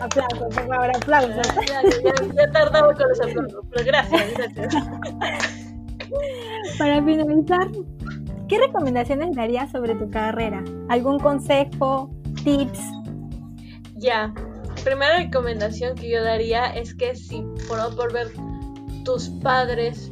Aplausos, 0.00 0.38
por 0.38 0.52
favor, 0.52 0.90
aplausos. 0.94 1.46
Ya, 1.68 1.82
ya, 1.82 2.52
tardaba 2.52 2.94
con 2.94 3.08
los 3.08 3.20
aplausos, 3.20 3.64
pero 3.70 3.86
gracias, 3.86 4.34
gracias. 4.34 4.74
Para 6.78 7.02
finalizar, 7.02 7.68
¿qué 8.48 8.58
recomendaciones 8.58 9.34
darías 9.34 9.70
sobre 9.72 9.94
tu 9.94 10.10
carrera? 10.10 10.62
¿Algún 10.88 11.18
consejo, 11.18 12.10
tips? 12.44 12.80
Ya, 13.94 14.32
primera 14.84 15.16
recomendación 15.16 15.94
que 15.94 16.10
yo 16.10 16.22
daría 16.22 16.66
es 16.66 16.94
que 16.94 17.16
si 17.16 17.42
por, 17.66 17.96
por 17.96 18.12
ver 18.12 18.28
tus 19.06 19.28
padres, 19.28 20.10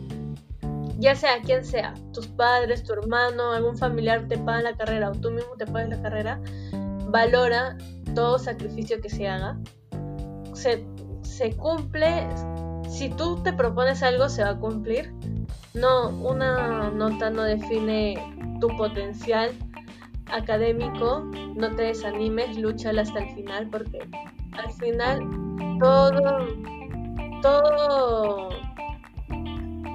ya 1.00 1.16
sea 1.16 1.42
quien 1.42 1.64
sea, 1.64 1.94
tus 2.12 2.28
padres, 2.28 2.84
tu 2.84 2.92
hermano, 2.92 3.50
algún 3.50 3.76
familiar 3.76 4.28
te 4.28 4.38
paga 4.38 4.62
la 4.62 4.76
carrera 4.76 5.10
o 5.10 5.12
tú 5.12 5.32
mismo 5.32 5.56
te 5.58 5.66
pagas 5.66 5.88
la 5.88 6.00
carrera, 6.00 6.40
valora 7.08 7.76
todo 8.14 8.38
sacrificio 8.38 9.00
que 9.00 9.10
se 9.10 9.28
haga. 9.28 9.58
Se, 10.54 10.86
se 11.22 11.56
cumple, 11.56 12.28
si 12.88 13.08
tú 13.08 13.42
te 13.42 13.52
propones 13.52 14.00
algo, 14.04 14.28
se 14.28 14.44
va 14.44 14.50
a 14.50 14.58
cumplir. 14.60 15.12
No, 15.74 16.10
una 16.10 16.88
nota 16.90 17.30
no 17.30 17.42
define 17.42 18.14
tu 18.60 18.68
potencial 18.76 19.50
académico, 20.26 21.24
no 21.56 21.74
te 21.74 21.82
desanimes, 21.82 22.56
lúchala 22.56 23.02
hasta 23.02 23.24
el 23.24 23.34
final 23.34 23.68
porque 23.70 23.98
al 24.52 24.72
final 24.74 25.18
todo, 25.80 26.46
todo 27.42 28.63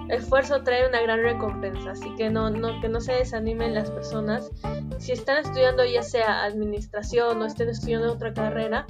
esfuerzo 0.09 0.63
trae 0.63 0.87
una 0.87 1.01
gran 1.01 1.21
recompensa, 1.21 1.91
así 1.91 2.13
que 2.15 2.29
no, 2.29 2.51
que 2.81 2.89
no 2.89 2.99
se 2.99 3.13
desanimen 3.13 3.73
las 3.73 3.91
personas. 3.91 4.51
Si 4.97 5.11
están 5.11 5.37
estudiando 5.37 5.85
ya 5.85 6.01
sea 6.01 6.43
administración 6.43 7.41
o 7.41 7.45
estén 7.45 7.69
estudiando 7.69 8.13
otra 8.13 8.33
carrera, 8.33 8.85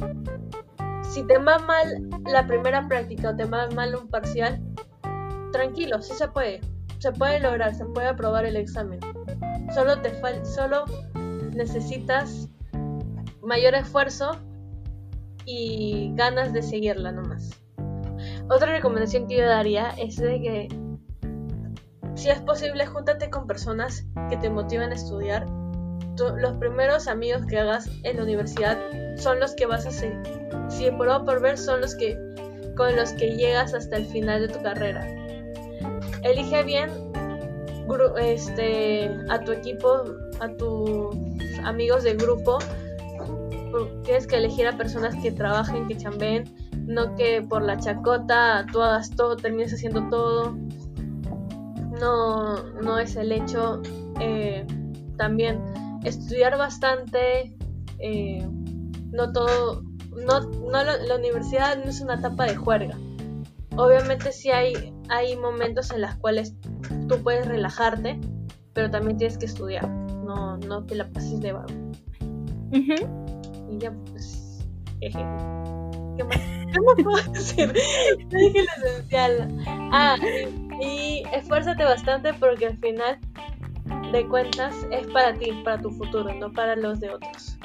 si 1.03 1.23
te 1.23 1.37
va 1.37 1.59
mal 1.59 2.09
la 2.25 2.47
primera 2.47 2.87
práctica 2.87 3.29
o 3.29 3.35
te 3.35 3.45
va 3.45 3.67
mal 3.69 3.95
un 3.95 4.07
parcial, 4.07 4.61
tranquilo, 5.51 6.01
sí 6.01 6.13
se 6.13 6.27
puede, 6.27 6.61
se 6.99 7.11
puede 7.11 7.39
lograr, 7.39 7.75
se 7.75 7.85
puede 7.85 8.07
aprobar 8.07 8.45
el 8.45 8.55
examen. 8.55 8.99
Solo 9.73 10.01
te 10.01 10.11
solo 10.45 10.85
necesitas 11.53 12.47
mayor 13.41 13.75
esfuerzo 13.75 14.31
y 15.45 16.13
ganas 16.15 16.53
de 16.53 16.61
seguirla 16.61 17.11
nomás. 17.11 17.49
Otra 18.49 18.71
recomendación 18.71 19.27
que 19.27 19.37
yo 19.37 19.45
daría 19.45 19.89
es 19.91 20.15
de 20.17 20.41
que 20.41 20.88
si 22.19 22.29
es 22.29 22.39
posible 22.41 22.85
júntate 22.85 23.29
con 23.29 23.47
personas 23.47 24.05
que 24.29 24.35
te 24.35 24.49
motivan 24.49 24.91
a 24.91 24.95
estudiar. 24.95 25.45
los 26.17 26.57
primeros 26.57 27.07
amigos 27.07 27.45
que 27.45 27.57
hagas 27.57 27.89
en 28.03 28.17
la 28.17 28.23
universidad 28.23 28.77
son 29.15 29.39
los 29.39 29.55
que 29.55 29.65
vas 29.65 29.85
a 29.85 29.91
seguir. 29.91 30.21
Si 30.67 30.91
por 30.91 31.07
O 31.07 31.23
por 31.23 31.41
ver 31.41 31.57
son 31.57 31.79
los 31.79 31.95
que 31.95 32.19
con 32.75 32.95
los 32.97 33.13
que 33.13 33.37
llegas 33.37 33.73
hasta 33.73 33.95
el 33.95 34.05
final 34.05 34.41
de 34.41 34.53
tu 34.53 34.61
carrera. 34.61 35.07
Elige 36.23 36.63
bien 36.63 36.89
este, 38.19 39.09
a 39.29 39.39
tu 39.39 39.53
equipo, 39.53 40.03
a 40.41 40.49
tus 40.49 41.15
amigos 41.63 42.03
de 42.03 42.15
grupo 42.15 42.59
tienes 44.03 44.27
que 44.27 44.37
elegir 44.37 44.67
a 44.67 44.77
personas 44.77 45.15
que 45.21 45.31
trabajen, 45.31 45.87
que 45.87 45.97
chambeen, 45.97 46.43
no 46.87 47.15
que 47.15 47.41
por 47.41 47.61
la 47.61 47.77
chacota 47.77 48.65
tú 48.71 48.81
hagas 48.81 49.09
todo, 49.11 49.35
termines 49.35 49.73
haciendo 49.73 50.07
todo. 50.09 50.57
No, 51.99 52.63
no 52.81 52.99
es 52.99 53.15
el 53.15 53.31
hecho. 53.31 53.81
Eh, 54.19 54.65
también 55.17 55.61
estudiar 56.03 56.57
bastante, 56.57 57.55
eh, 57.99 58.47
no 59.11 59.31
todo, 59.33 59.83
no, 60.11 60.39
no 60.39 60.83
la, 60.83 61.15
universidad 61.15 61.77
no 61.83 61.89
es 61.89 62.01
una 62.01 62.15
etapa 62.15 62.45
de 62.45 62.55
juerga. 62.55 62.97
Obviamente 63.75 64.31
sí 64.31 64.49
hay, 64.49 64.93
hay 65.09 65.35
momentos 65.35 65.91
en 65.91 66.01
los 66.01 66.15
cuales 66.15 66.53
tú 67.07 67.21
puedes 67.21 67.47
relajarte, 67.47 68.19
pero 68.73 68.89
también 68.89 69.17
tienes 69.17 69.37
que 69.37 69.45
estudiar, 69.45 69.87
no, 69.89 70.57
no 70.57 70.85
que 70.85 70.95
la 70.95 71.09
pases 71.09 71.39
de 71.41 71.53
vago 71.53 71.67
y 72.71 73.77
ya 73.79 73.91
pues 73.91 74.67
¿Qué 75.01 76.23
más? 76.23 76.37
¿Qué 76.97 77.03
puedo 77.03 77.31
decir? 77.31 77.73
dije 78.29 78.65
lo 78.81 78.87
esencial. 78.87 79.57
Ah, 79.65 80.17
y, 80.21 80.68
esfuérzate 81.33 81.83
bastante 81.83 82.33
porque 82.33 82.67
al 82.67 82.77
final 82.77 83.19
de 84.11 84.27
cuentas 84.27 84.75
es 84.91 85.07
para 85.07 85.33
ti, 85.33 85.51
para 85.63 85.77
tu 85.77 85.91
futuro, 85.91 86.33
no 86.35 86.51
para 86.51 86.75
los 86.75 86.99
de 86.99 87.09
otros. 87.09 87.57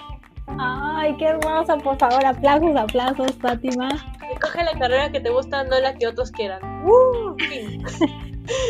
Ay, 0.58 1.16
qué 1.16 1.26
hermosa, 1.26 1.76
por 1.78 1.98
favor, 1.98 2.24
aplausos, 2.24 2.76
aplausos, 2.76 3.32
Fátima. 3.40 3.88
Y 4.30 4.38
coge 4.38 4.62
la 4.62 4.78
carrera 4.78 5.10
que 5.10 5.20
te 5.20 5.30
gusta, 5.30 5.64
no 5.64 5.78
la 5.80 5.94
que 5.94 6.06
otros 6.06 6.30
quieran. 6.30 6.60
¡Uh! 6.86 7.34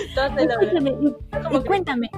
Entonces, 0.08 0.48
y, 1.52 1.60
cuéntame, 1.66 2.08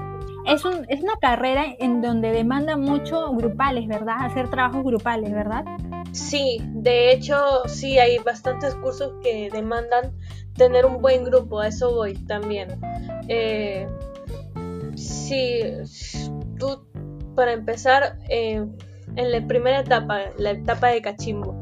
es, 0.46 0.64
un, 0.64 0.84
es 0.88 1.02
una 1.02 1.16
carrera 1.20 1.64
en 1.78 2.02
donde 2.02 2.30
demanda 2.30 2.76
mucho 2.76 3.32
grupales, 3.32 3.88
¿verdad? 3.88 4.16
Hacer 4.20 4.50
trabajos 4.50 4.84
grupales, 4.84 5.32
¿verdad? 5.32 5.64
Sí, 6.16 6.62
de 6.72 7.12
hecho, 7.12 7.36
sí, 7.66 7.98
hay 7.98 8.16
bastantes 8.18 8.74
cursos 8.76 9.12
que 9.22 9.50
demandan 9.52 10.16
tener 10.54 10.86
un 10.86 11.02
buen 11.02 11.24
grupo, 11.24 11.60
a 11.60 11.68
eso 11.68 11.94
voy 11.94 12.14
también. 12.14 12.80
Eh, 13.28 13.86
sí, 14.94 15.60
tú, 16.58 16.86
para 17.34 17.52
empezar, 17.52 18.18
eh, 18.30 18.64
en 19.16 19.30
la 19.30 19.46
primera 19.46 19.80
etapa, 19.80 20.20
la 20.38 20.52
etapa 20.52 20.88
de 20.88 21.02
cachimbo, 21.02 21.54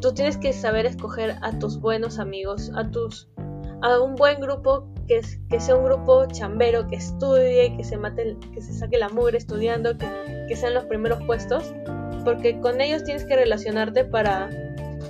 tú 0.00 0.12
tienes 0.12 0.36
que 0.36 0.52
saber 0.52 0.86
escoger 0.86 1.36
a 1.42 1.56
tus 1.60 1.80
buenos 1.80 2.18
amigos, 2.18 2.72
a 2.74 2.90
tus 2.90 3.28
a 3.82 4.00
un 4.00 4.16
buen 4.16 4.40
grupo 4.40 4.92
que, 5.06 5.20
que 5.48 5.60
sea 5.60 5.76
un 5.76 5.84
grupo 5.84 6.26
chambero, 6.26 6.86
que 6.88 6.96
estudie, 6.96 7.76
que 7.76 7.84
se 7.84 7.96
mate, 7.96 8.36
que 8.52 8.60
se 8.60 8.74
saque 8.74 8.98
la 8.98 9.08
mugre 9.08 9.38
estudiando, 9.38 9.96
que, 9.96 10.06
que 10.48 10.56
sean 10.56 10.74
los 10.74 10.84
primeros 10.86 11.22
puestos, 11.22 11.72
porque 12.24 12.58
con 12.60 12.80
ellos 12.80 13.04
tienes 13.04 13.24
que 13.24 13.36
relacionarte 13.36 14.04
para 14.04 14.50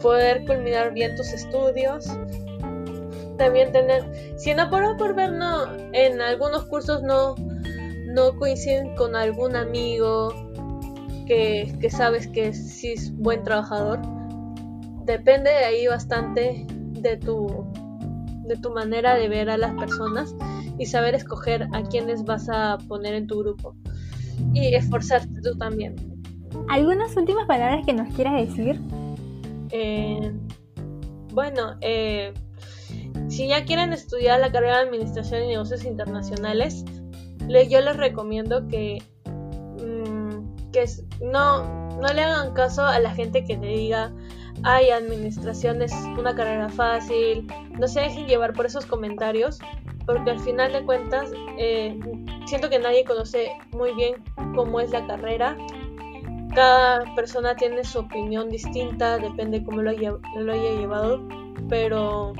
poder 0.02 0.44
culminar 0.46 0.92
bien 0.92 1.14
tus 1.16 1.32
estudios. 1.32 2.06
También 3.36 3.72
tener, 3.72 4.04
si 4.36 4.54
no 4.54 4.68
por, 4.68 4.96
por 4.96 5.14
ver, 5.14 5.32
no, 5.32 5.66
en 5.92 6.20
algunos 6.20 6.64
cursos 6.66 7.02
no, 7.02 7.34
no 8.06 8.36
coinciden 8.36 8.94
con 8.96 9.16
algún 9.16 9.56
amigo 9.56 10.34
que, 11.26 11.74
que 11.80 11.90
sabes 11.90 12.26
que 12.28 12.52
sí 12.52 12.92
es 12.92 13.16
buen 13.16 13.42
trabajador. 13.42 14.00
Depende 15.04 15.50
de 15.50 15.64
ahí 15.64 15.86
bastante 15.86 16.66
de 16.68 17.16
tu 17.16 17.66
de 18.50 18.56
tu 18.56 18.70
manera 18.72 19.14
de 19.14 19.28
ver 19.28 19.48
a 19.48 19.56
las 19.56 19.72
personas 19.74 20.34
y 20.76 20.86
saber 20.86 21.14
escoger 21.14 21.68
a 21.72 21.84
quienes 21.84 22.24
vas 22.24 22.48
a 22.48 22.78
poner 22.88 23.14
en 23.14 23.28
tu 23.28 23.38
grupo 23.38 23.76
y 24.52 24.74
esforzarte 24.74 25.40
tú 25.40 25.56
también. 25.56 25.94
¿Algunas 26.68 27.16
últimas 27.16 27.46
palabras 27.46 27.84
que 27.84 27.92
nos 27.92 28.14
quieras 28.14 28.34
decir? 28.34 28.80
Eh, 29.70 30.32
bueno, 31.32 31.76
eh, 31.80 32.32
si 33.28 33.48
ya 33.48 33.64
quieren 33.64 33.92
estudiar 33.92 34.40
la 34.40 34.50
carrera 34.50 34.78
de 34.78 34.88
Administración 34.88 35.44
y 35.44 35.48
Negocios 35.48 35.84
Internacionales, 35.84 36.84
yo 37.48 37.80
les 37.80 37.96
recomiendo 37.96 38.68
que, 38.68 39.02
mm, 39.26 40.70
que 40.72 40.84
no, 41.20 41.88
no 41.98 42.08
le 42.12 42.22
hagan 42.22 42.52
caso 42.54 42.84
a 42.84 42.98
la 42.98 43.12
gente 43.12 43.44
que 43.44 43.56
te 43.56 43.66
diga 43.66 44.12
ay, 44.62 44.90
administración 44.90 45.82
es 45.82 45.92
una 46.18 46.34
carrera 46.34 46.68
fácil, 46.68 47.46
no 47.78 47.88
se 47.88 48.00
dejen 48.00 48.26
llevar 48.26 48.52
por 48.52 48.66
esos 48.66 48.86
comentarios, 48.86 49.58
porque 50.06 50.30
al 50.30 50.40
final 50.40 50.72
de 50.72 50.84
cuentas 50.84 51.30
eh, 51.58 51.98
siento 52.46 52.68
que 52.68 52.78
nadie 52.78 53.04
conoce 53.04 53.52
muy 53.72 53.92
bien 53.94 54.22
cómo 54.54 54.80
es 54.80 54.90
la 54.90 55.06
carrera 55.06 55.56
cada 56.54 57.14
persona 57.14 57.54
tiene 57.54 57.84
su 57.84 58.00
opinión 58.00 58.48
distinta, 58.50 59.18
depende 59.18 59.64
cómo 59.64 59.82
lo 59.82 59.90
haya, 59.90 60.14
lo 60.36 60.52
haya 60.52 60.72
llevado, 60.72 61.20
pero 61.68 62.32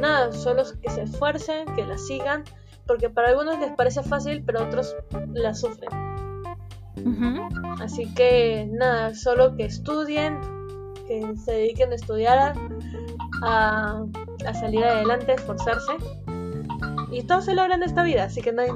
nada, 0.00 0.32
solo 0.32 0.64
que 0.82 0.90
se 0.90 1.02
esfuercen, 1.02 1.66
que 1.74 1.84
la 1.84 1.98
sigan, 1.98 2.44
porque 2.86 3.10
para 3.10 3.28
algunos 3.28 3.58
les 3.60 3.72
parece 3.72 4.02
fácil, 4.02 4.42
pero 4.44 4.64
otros 4.64 4.94
la 5.32 5.54
sufren. 5.54 5.90
Así 7.80 8.12
que 8.14 8.68
nada, 8.72 9.14
solo 9.14 9.56
que 9.56 9.64
estudien, 9.64 10.38
que 11.06 11.36
se 11.36 11.52
dediquen 11.52 11.92
a 11.92 11.94
estudiar, 11.96 12.54
a, 13.42 14.04
a 14.46 14.54
salir 14.54 14.84
adelante, 14.84 15.34
esforzarse. 15.34 15.92
Y 17.10 17.22
todo 17.24 17.42
se 17.42 17.54
logra 17.54 17.74
en 17.74 17.82
esta 17.82 18.02
vida, 18.02 18.24
así 18.24 18.40
que 18.40 18.52
no 18.52 18.62
hay, 18.62 18.70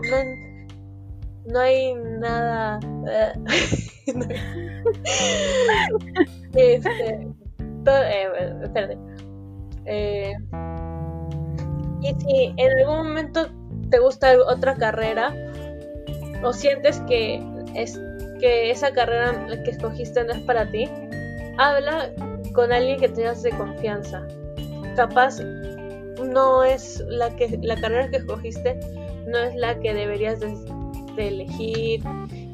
no 1.46 1.61
hay, 1.61 1.94
nada... 1.94 2.81
este, 6.54 7.28
todo, 7.84 8.02
eh, 8.04 8.96
eh, 9.86 10.32
y 12.00 12.14
si 12.20 12.54
en 12.56 12.78
algún 12.78 13.08
momento 13.08 13.48
te 13.90 13.98
gusta 13.98 14.36
otra 14.46 14.74
carrera 14.74 15.34
o 16.42 16.52
sientes 16.52 17.00
que 17.08 17.42
es 17.74 18.00
que 18.40 18.70
esa 18.70 18.92
carrera 18.92 19.46
que 19.64 19.70
escogiste 19.70 20.24
no 20.24 20.32
es 20.32 20.40
para 20.40 20.70
ti, 20.70 20.88
habla 21.58 22.12
con 22.52 22.72
alguien 22.72 23.00
que 23.00 23.08
tengas 23.08 23.42
de 23.42 23.50
confianza. 23.50 24.26
Capaz 24.96 25.40
no 26.24 26.64
es 26.64 27.00
la 27.08 27.34
que 27.36 27.58
la 27.62 27.80
carrera 27.80 28.10
que 28.10 28.18
escogiste 28.18 28.78
no 29.26 29.38
es 29.38 29.54
la 29.56 29.78
que 29.80 29.92
deberías 29.92 30.40
de, 30.40 30.54
elegir. 31.16 32.00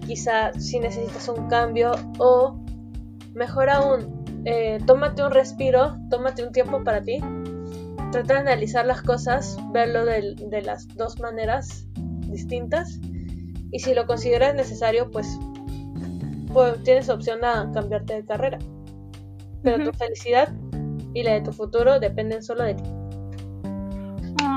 Quizá 0.07 0.53
si 0.55 0.79
necesitas 0.79 1.29
un 1.29 1.49
cambio 1.49 1.93
o 2.19 2.61
mejor 3.35 3.71
aún, 3.71 4.25
eh, 4.45 4.79
tómate 4.87 5.25
un 5.25 5.31
respiro, 5.31 5.97
tómate 6.11 6.45
un 6.45 6.53
tiempo 6.53 6.83
para 6.85 7.03
ti. 7.03 7.21
Trata 8.13 8.35
de 8.35 8.41
analizar 8.41 8.87
las 8.87 9.03
cosas, 9.03 9.57
verlo 9.73 10.05
de, 10.05 10.35
de 10.37 10.63
las 10.63 10.87
dos 10.89 11.19
maneras 11.21 11.87
distintas 12.29 13.01
y 13.73 13.81
si 13.81 13.95
lo 13.95 14.07
consideras 14.07 14.55
necesario, 14.55 15.11
pues 15.11 15.27
pues, 16.55 16.81
tienes 16.85 17.09
opción 17.09 17.45
a 17.45 17.71
cambiarte 17.75 18.15
de 18.15 18.25
carrera. 18.25 18.59
Pero 19.63 19.91
tu 19.91 19.93
felicidad 19.99 20.55
y 21.13 21.25
la 21.25 21.35
de 21.35 21.41
tu 21.41 21.53
futuro 21.53 21.99
dependen 21.99 22.43
solo 22.43 22.63
de 22.63 22.75
ti. 22.75 22.85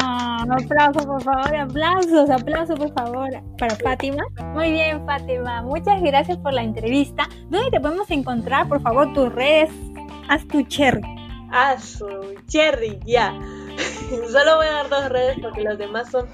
Ah, 0.10 0.46
aplausos, 0.50 1.06
por 1.06 1.22
favor, 1.22 1.54
aplausos, 1.54 2.30
aplausos, 2.30 2.80
por 2.80 2.94
favor, 2.94 3.30
para 3.58 3.76
Fátima. 3.76 4.24
Muy 4.54 4.72
bien, 4.72 5.06
Fátima, 5.06 5.62
muchas 5.64 6.02
gracias 6.02 6.38
por 6.38 6.54
la 6.54 6.64
entrevista. 6.64 7.28
¿Dónde 7.50 7.72
te 7.72 7.82
podemos 7.82 8.10
encontrar, 8.10 8.70
por 8.70 8.82
favor, 8.82 9.12
tus 9.14 9.34
redes? 9.34 9.70
Haz 10.30 10.48
tu 10.48 10.62
cherry. 10.64 11.02
Haz 11.52 12.00
tu 12.00 12.08
cherry, 12.48 12.98
ya. 13.06 13.38
Solo 14.32 14.56
voy 14.56 14.68
a 14.68 14.72
dar 14.72 14.90
dos 14.90 15.10
redes 15.10 15.38
porque 15.42 15.64
las 15.64 15.78
demás 15.78 16.10
son 16.10 16.26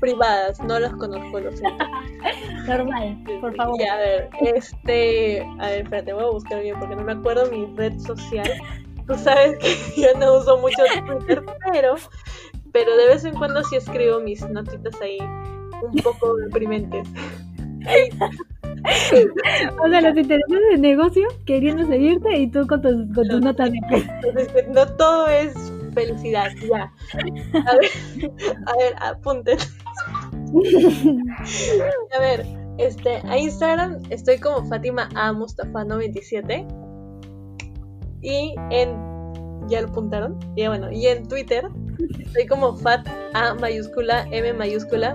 privadas, 0.00 0.58
no 0.62 0.78
las 0.78 0.94
conozco, 0.94 1.38
lo 1.38 1.54
siento. 1.54 1.84
Normal, 2.66 3.22
por 3.42 3.54
favor. 3.56 3.78
a 3.82 3.96
ver, 3.96 4.30
este. 4.40 5.46
A 5.60 5.66
ver, 5.66 5.82
espérate, 5.82 6.14
voy 6.14 6.24
a 6.24 6.30
buscar 6.30 6.62
bien 6.62 6.78
porque 6.78 6.96
no 6.96 7.02
me 7.02 7.12
acuerdo 7.12 7.50
mi 7.50 7.66
red 7.76 7.98
social. 7.98 8.50
Tú 9.06 9.14
sabes 9.16 9.58
que 9.58 10.00
yo 10.00 10.18
no 10.18 10.38
uso 10.38 10.56
mucho 10.56 10.82
Twitter, 11.06 11.44
pero. 11.70 11.96
Pero 12.78 12.96
de 12.96 13.06
vez 13.08 13.24
en 13.24 13.34
cuando 13.34 13.64
sí 13.64 13.74
escribo 13.74 14.20
mis 14.20 14.48
notitas 14.50 14.94
ahí 15.00 15.18
un 15.82 15.96
poco 16.00 16.36
deprimentes. 16.44 17.08
o 19.82 19.88
sea, 19.88 20.00
los 20.00 20.16
intereses 20.16 20.60
de 20.70 20.78
negocio 20.78 21.26
queriendo 21.44 21.84
seguirte 21.88 22.36
y 22.36 22.48
tú 22.48 22.64
con 22.68 22.80
tus, 22.80 23.12
con 23.12 23.26
tus 23.26 23.40
notas 23.40 23.72
de 23.72 23.80
No 24.72 24.86
todo 24.94 25.26
es 25.26 25.54
felicidad, 25.92 26.52
ya. 26.70 26.92
A 27.66 27.74
ver, 27.74 27.90
a 28.66 28.76
ver, 28.76 28.94
apunten. 29.00 29.58
A 32.16 32.20
ver, 32.20 32.46
este, 32.78 33.16
a 33.24 33.36
Instagram 33.36 34.00
estoy 34.10 34.38
como 34.38 34.64
Fátima 34.66 35.08
A 35.16 35.32
Mustafa 35.32 35.84
97 35.84 36.64
y 38.22 38.54
en 38.70 39.17
ya 39.68 39.82
lo 39.82 39.88
apuntaron, 39.88 40.38
y 40.56 40.66
bueno, 40.66 40.90
y 40.90 41.06
en 41.06 41.26
Twitter 41.26 41.68
estoy 42.18 42.46
como 42.46 42.76
Fat 42.76 43.06
A 43.34 43.54
mayúscula 43.54 44.26
M 44.30 44.52
mayúscula. 44.52 45.14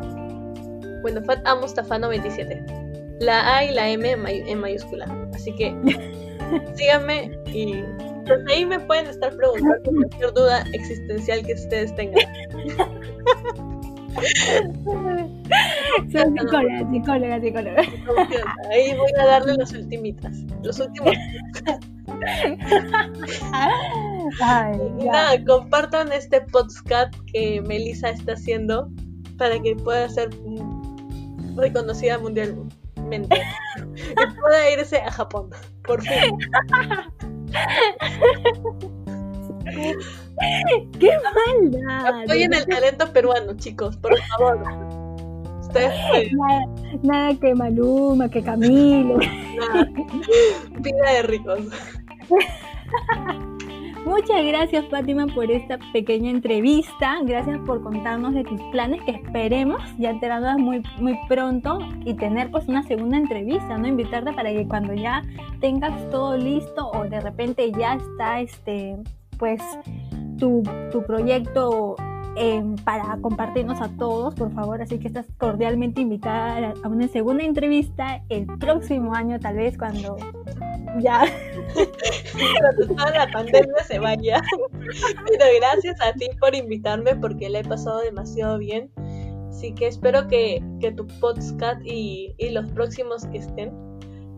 Bueno, 1.02 1.22
Fat 1.24 1.46
A 1.46 1.56
Mustafa 1.56 2.00
97. 2.00 2.64
La 3.20 3.58
A 3.58 3.66
y 3.66 3.74
la 3.74 3.90
M 3.90 4.16
en 4.28 4.60
mayúscula. 4.60 5.06
Así 5.34 5.54
que 5.56 5.76
síganme 6.76 7.32
y 7.48 7.84
pues 8.26 8.40
ahí 8.50 8.66
me 8.66 8.80
pueden 8.80 9.08
estar 9.08 9.36
preguntando 9.36 9.92
cualquier 9.92 10.34
duda 10.34 10.64
existencial 10.74 11.46
que 11.46 11.54
ustedes 11.54 11.94
tengan. 11.96 12.24
Soy 16.12 16.24
psicóloga, 16.38 16.92
psicóloga, 16.92 17.42
psicóloga. 17.42 17.82
Ahí 18.72 18.96
voy 18.96 19.12
a 19.20 19.26
darle 19.26 19.56
los 19.56 19.74
ultimitas. 19.74 20.38
Los 20.64 20.80
últimos. 20.80 21.14
y 25.00 25.06
nada, 25.06 25.44
compartan 25.46 26.12
este 26.12 26.42
podcast 26.42 27.14
que 27.32 27.62
Melissa 27.62 28.10
está 28.10 28.34
haciendo 28.34 28.90
para 29.38 29.60
que 29.60 29.76
pueda 29.76 30.10
ser 30.10 30.30
reconocida 31.56 32.18
mundialmente 32.18 32.72
y 33.96 34.40
pueda 34.40 34.72
irse 34.72 34.98
a 34.98 35.12
Japón, 35.12 35.50
por 35.84 36.02
fin. 36.02 36.38
¡Qué 41.00 41.18
maldad! 41.24 42.24
Apoyen 42.24 42.54
el 42.54 42.66
talento 42.66 43.12
peruano, 43.12 43.56
chicos, 43.56 43.98
por 43.98 44.18
favor. 44.20 44.64
nada, 47.04 47.36
que 47.40 47.56
Maluma, 47.56 48.30
que 48.30 48.44
Camilo. 48.44 49.18
Vida 50.80 51.12
de 51.12 51.24
ricos. 51.24 51.60
Muchas 54.06 54.46
gracias 54.46 54.86
Fátima 54.90 55.28
por 55.28 55.50
esta 55.50 55.80
pequeña 55.94 56.30
entrevista. 56.30 57.20
Gracias 57.24 57.58
por 57.66 57.82
contarnos 57.82 58.34
de 58.34 58.44
tus 58.44 58.62
planes 58.72 59.02
que 59.04 59.12
esperemos 59.12 59.82
ya 59.98 60.10
enterarnos 60.10 60.58
muy, 60.58 60.84
muy 61.00 61.18
pronto 61.30 61.80
y 62.04 62.14
tener 62.16 62.52
pues 62.52 62.68
una 62.68 62.84
segunda 62.84 63.16
entrevista, 63.16 63.78
¿no? 63.78 63.88
Invitarte 63.88 64.34
para 64.34 64.52
que 64.52 64.68
cuando 64.68 64.94
ya 64.94 65.24
tengas 65.62 66.10
todo 66.10 66.36
listo 66.36 66.92
o 66.92 67.06
de 67.06 67.22
repente 67.22 67.72
ya 67.72 67.96
está 67.96 68.42
este 68.42 68.98
pues 69.40 69.62
tu, 70.38 70.64
tu 70.92 71.04
proyecto 71.04 71.96
Em, 72.36 72.76
para 72.78 73.18
compartirnos 73.22 73.80
a 73.80 73.90
todos, 73.90 74.34
por 74.34 74.52
favor. 74.54 74.82
Así 74.82 74.98
que 74.98 75.08
estás 75.08 75.28
cordialmente 75.38 76.02
invitada 76.02 76.74
a 76.84 76.88
una 76.88 77.08
segunda 77.08 77.44
entrevista 77.44 78.24
el 78.30 78.48
próximo 78.58 79.14
año, 79.14 79.40
tal 79.40 79.58
vez 79.58 79.78
cuando 79.78 80.18
ya. 81.00 81.26
cuando 81.74 82.96
toda 82.96 83.12
la 83.12 83.32
pandemia 83.32 83.84
se 83.86 84.00
vaya. 84.00 84.42
Pero 85.28 85.46
gracias 85.60 86.02
a 86.02 86.14
ti 86.14 86.28
por 86.40 86.56
invitarme 86.56 87.16
porque 87.16 87.50
le 87.50 87.60
he 87.60 87.64
pasado 87.64 88.00
demasiado 88.00 88.58
bien. 88.58 88.90
Así 89.50 89.74
que 89.76 89.88
espero 89.88 90.28
que, 90.28 90.64
que 90.80 90.92
tu 90.92 91.06
podcast 91.20 91.80
y, 91.86 92.34
y, 92.40 92.50
los 92.50 92.66
próximos 92.72 93.26
que 93.28 93.38
estén. 93.38 93.72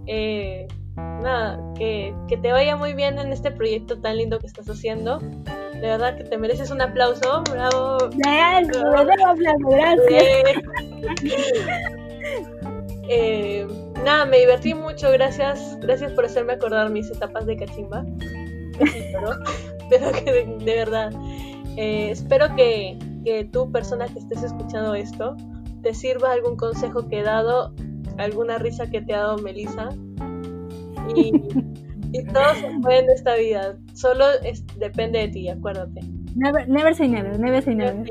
Eh, 0.07 0.67
nada, 0.95 1.59
que, 1.75 2.13
que 2.27 2.37
te 2.37 2.51
vaya 2.51 2.75
muy 2.75 2.93
bien 2.93 3.19
en 3.19 3.31
este 3.31 3.51
proyecto 3.51 3.99
tan 3.99 4.17
lindo 4.17 4.39
que 4.39 4.47
estás 4.47 4.69
haciendo 4.69 5.19
de 5.81 5.87
verdad 5.91 6.17
que 6.17 6.23
te 6.23 6.37
mereces 6.37 6.71
un 6.71 6.81
aplauso. 6.81 7.43
Bravo. 7.51 8.09
gracias. 9.69 10.55
Eh, 13.07 13.67
nada, 14.03 14.25
me 14.25 14.39
divertí 14.39 14.73
mucho. 14.73 15.11
Gracias, 15.11 15.77
gracias 15.79 16.11
por 16.13 16.25
hacerme 16.25 16.53
acordar 16.53 16.89
mis 16.89 17.11
etapas 17.11 17.45
de 17.45 17.55
cachimba. 17.55 18.03
Pero 19.91 20.11
que 20.11 20.31
de, 20.65 20.75
verdad, 20.75 21.11
eh, 21.77 22.09
espero 22.09 22.55
que, 22.55 22.97
que 23.23 23.45
tú, 23.45 23.71
persona 23.71 24.07
que 24.07 24.17
estés 24.17 24.41
escuchando 24.41 24.95
esto, 24.95 25.37
te 25.83 25.93
sirva 25.93 26.31
algún 26.31 26.57
consejo 26.57 27.07
que 27.07 27.19
he 27.19 27.23
dado, 27.23 27.75
alguna 28.17 28.57
risa 28.57 28.89
que 28.89 29.01
te 29.01 29.13
ha 29.13 29.19
dado 29.19 29.37
Melissa. 29.37 29.89
Y 31.15 31.31
y 32.15 32.23
todo 32.25 32.55
se 32.55 32.69
puede 32.81 32.99
en 32.99 33.09
esta 33.09 33.35
vida. 33.35 33.77
Solo 33.93 34.25
depende 34.77 35.19
de 35.19 35.27
ti, 35.29 35.49
acuérdate. 35.49 36.01
Never, 36.35 36.67
never 36.67 36.95
say 36.95 37.07
never, 37.07 37.39
never 37.39 37.61
say 37.61 37.75
never. 37.75 37.95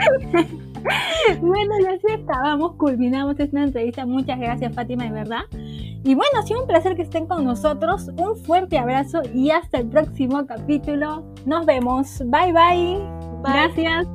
bueno, 1.40 1.74
ya 1.82 1.98
se 1.98 2.22
acabamos, 2.22 2.76
culminamos 2.76 3.38
esta 3.38 3.62
entrevista. 3.62 4.06
Muchas 4.06 4.38
gracias, 4.38 4.74
Fátima, 4.74 5.04
de 5.04 5.12
verdad. 5.12 5.42
Y 5.52 6.14
bueno, 6.14 6.38
ha 6.38 6.42
sido 6.42 6.62
un 6.62 6.66
placer 6.66 6.96
que 6.96 7.02
estén 7.02 7.26
con 7.26 7.44
nosotros. 7.44 8.08
Un 8.16 8.36
fuerte 8.36 8.78
abrazo 8.78 9.20
y 9.34 9.50
hasta 9.50 9.78
el 9.78 9.88
próximo 9.88 10.46
capítulo. 10.46 11.24
Nos 11.44 11.66
vemos. 11.66 12.22
bye. 12.26 12.52
bye. 12.52 12.98
Gracias. 13.42 14.06